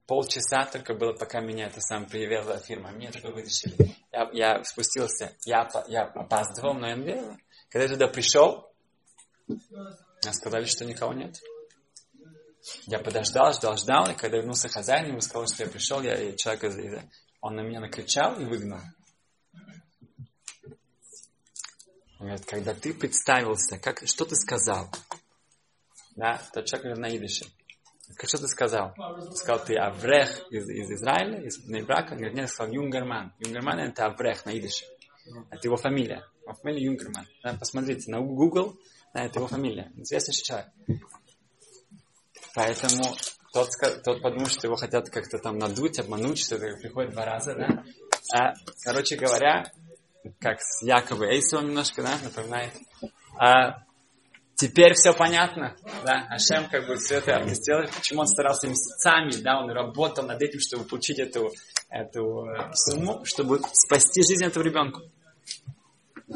Полчаса 0.08 0.66
только 0.66 0.94
было, 0.94 1.12
пока 1.12 1.40
меня 1.40 1.68
это 1.68 1.80
сам 1.80 2.04
привела 2.04 2.58
фирма. 2.58 2.90
Мне 2.90 3.12
только 3.12 3.30
вытащили. 3.30 3.94
Я, 4.10 4.28
я 4.32 4.64
спустился, 4.64 5.36
я, 5.44 5.70
я 5.86 6.02
опаздывал, 6.02 6.74
но 6.74 6.88
я 6.88 6.96
верил. 6.96 7.38
Когда 7.70 7.84
я 7.84 7.92
туда 7.92 8.08
пришел, 8.08 8.74
мне 9.46 10.32
сказали, 10.32 10.64
что 10.64 10.84
никого 10.84 11.12
нет. 11.12 11.40
Я 12.86 12.98
подождал, 12.98 13.52
ждал, 13.52 13.76
ждал, 13.76 14.10
и 14.10 14.14
когда 14.16 14.38
вернулся 14.38 14.68
хозяин, 14.68 15.06
ему 15.06 15.20
сказал, 15.20 15.46
что 15.46 15.62
я 15.62 15.70
пришел, 15.70 16.02
я, 16.02 16.20
и 16.20 16.36
человек, 16.36 17.04
он 17.40 17.54
на 17.54 17.60
меня 17.60 17.78
накричал 17.78 18.40
и 18.40 18.44
выгнал. 18.44 18.80
Он 22.18 22.26
говорит, 22.26 22.44
когда 22.46 22.74
ты 22.74 22.92
представился, 22.92 23.78
как, 23.78 24.02
что 24.06 24.24
ты 24.24 24.34
сказал? 24.34 24.90
Да, 26.16 26.40
тот 26.52 26.66
человек 26.66 26.98
на 26.98 27.16
идыше. 27.16 27.46
Что 28.22 28.38
ты 28.38 28.48
сказал? 28.48 28.94
Сказал, 29.34 29.64
ты 29.64 29.76
Аврех 29.76 30.46
из, 30.50 30.68
из 30.68 30.90
Израиля, 30.90 31.40
из 31.40 31.58
брака? 31.86 32.12
Он 32.12 32.18
говорит, 32.18 32.36
нет, 32.36 32.50
сказал 32.50 32.72
Юнгерман. 32.72 33.32
Юнгерман 33.38 33.78
это 33.80 34.06
Аврех 34.06 34.44
на 34.44 34.56
идыше. 34.58 34.84
Это 35.50 35.60
его 35.62 35.76
фамилия. 35.76 36.24
Его 36.42 36.54
фамилия 36.54 36.84
Юнгерман. 36.84 37.26
Да, 37.42 37.54
посмотрите 37.54 38.10
на 38.10 38.20
Google, 38.20 38.76
да, 39.14 39.24
это 39.24 39.38
его 39.38 39.48
фамилия. 39.48 39.90
Известный 39.96 40.34
человек. 40.34 40.68
Поэтому 42.54 43.14
тот, 43.52 43.68
тот 44.04 44.22
подумал, 44.22 44.46
что 44.46 44.66
его 44.66 44.76
хотят 44.76 45.08
как-то 45.10 45.38
там 45.38 45.58
надуть, 45.58 45.98
обмануть, 45.98 46.38
что 46.38 46.56
это 46.56 46.76
приходит 46.76 47.12
два 47.12 47.24
раза, 47.24 47.54
да. 47.54 47.84
А, 48.32 48.54
короче 48.82 49.16
говоря, 49.16 49.64
как 50.40 50.60
с 50.60 50.82
Яковой 50.82 51.36
Эйсовым 51.36 51.68
немножко, 51.68 52.02
да, 52.02 52.18
напоминает. 52.22 52.72
А, 53.38 53.84
Теперь 54.56 54.94
все 54.94 55.12
понятно, 55.12 55.76
да, 56.04 56.26
Ашем 56.30 56.68
как 56.70 56.86
бы 56.86 56.96
все 56.96 57.16
это 57.16 57.44
сделал, 57.54 57.86
почему 57.94 58.20
он 58.20 58.28
старался 58.28 58.68
месяцами, 58.68 59.42
да, 59.42 59.60
он 59.60 59.70
работал 59.70 60.24
над 60.24 60.40
этим, 60.40 60.60
чтобы 60.60 60.84
получить 60.84 61.18
эту, 61.18 61.52
эту 61.90 62.46
э, 62.46 62.70
сумму, 62.72 63.24
чтобы 63.24 63.60
спасти 63.72 64.22
жизнь 64.22 64.44
этого 64.44 64.62
ребенка. 64.62 65.00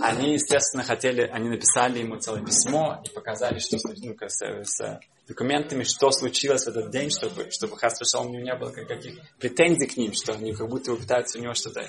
Они, 0.01 0.35
естественно, 0.35 0.83
хотели, 0.83 1.23
они 1.23 1.49
написали 1.49 2.01
ему 2.01 2.17
целое 2.17 2.45
письмо 2.45 3.01
и 3.05 3.09
показали, 3.09 3.59
что 3.59 3.79
ну, 3.85 4.17
с, 4.27 4.65
с 4.65 5.01
документами, 5.29 5.85
что 5.85 6.11
случилось 6.11 6.65
в 6.65 6.69
этот 6.69 6.91
день, 6.91 7.11
чтобы, 7.11 7.51
чтобы 7.51 7.77
Хас 7.77 7.99
у 8.17 8.29
него 8.29 8.43
не 8.43 8.55
было 8.55 8.71
никаких 8.71 9.19
претензий 9.39 9.87
к 9.87 9.97
ним, 9.97 10.13
что 10.13 10.33
они 10.33 10.53
как 10.53 10.69
будто 10.69 10.95
пытаются 10.95 11.39
у 11.39 11.43
него 11.43 11.55
что-то 11.55 11.89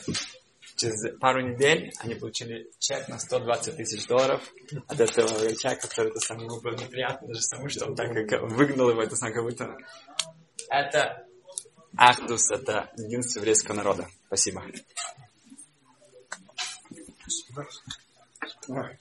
через 0.80 1.20
пару 1.20 1.42
недель 1.42 1.92
они 2.00 2.15
получили 2.15 2.72
чек 2.80 3.08
на 3.10 3.20
120 3.20 3.76
тысяч 3.76 4.08
долларов 4.08 4.42
от 4.88 5.00
этого 5.00 5.28
человека, 5.54 5.88
который 5.88 6.12
это 6.12 6.20
самое 6.22 6.48
было 6.48 6.74
неприятно, 6.74 7.28
даже 7.28 7.42
самому, 7.42 7.70
что 7.70 7.86
он 7.86 7.96
так 7.96 8.13
как 8.13 8.42
выгнал 8.50 8.89
его, 8.89 9.04
это 9.04 9.15
самое, 9.15 9.36
как 9.36 9.44
будто... 9.44 9.78
Это 10.70 11.26
Ахдус, 11.98 12.50
это 12.52 12.89
единство 12.96 13.39
еврейского 13.39 13.76
народа. 13.76 14.08
Спасибо. 14.28 14.63
Ой. 18.70 19.00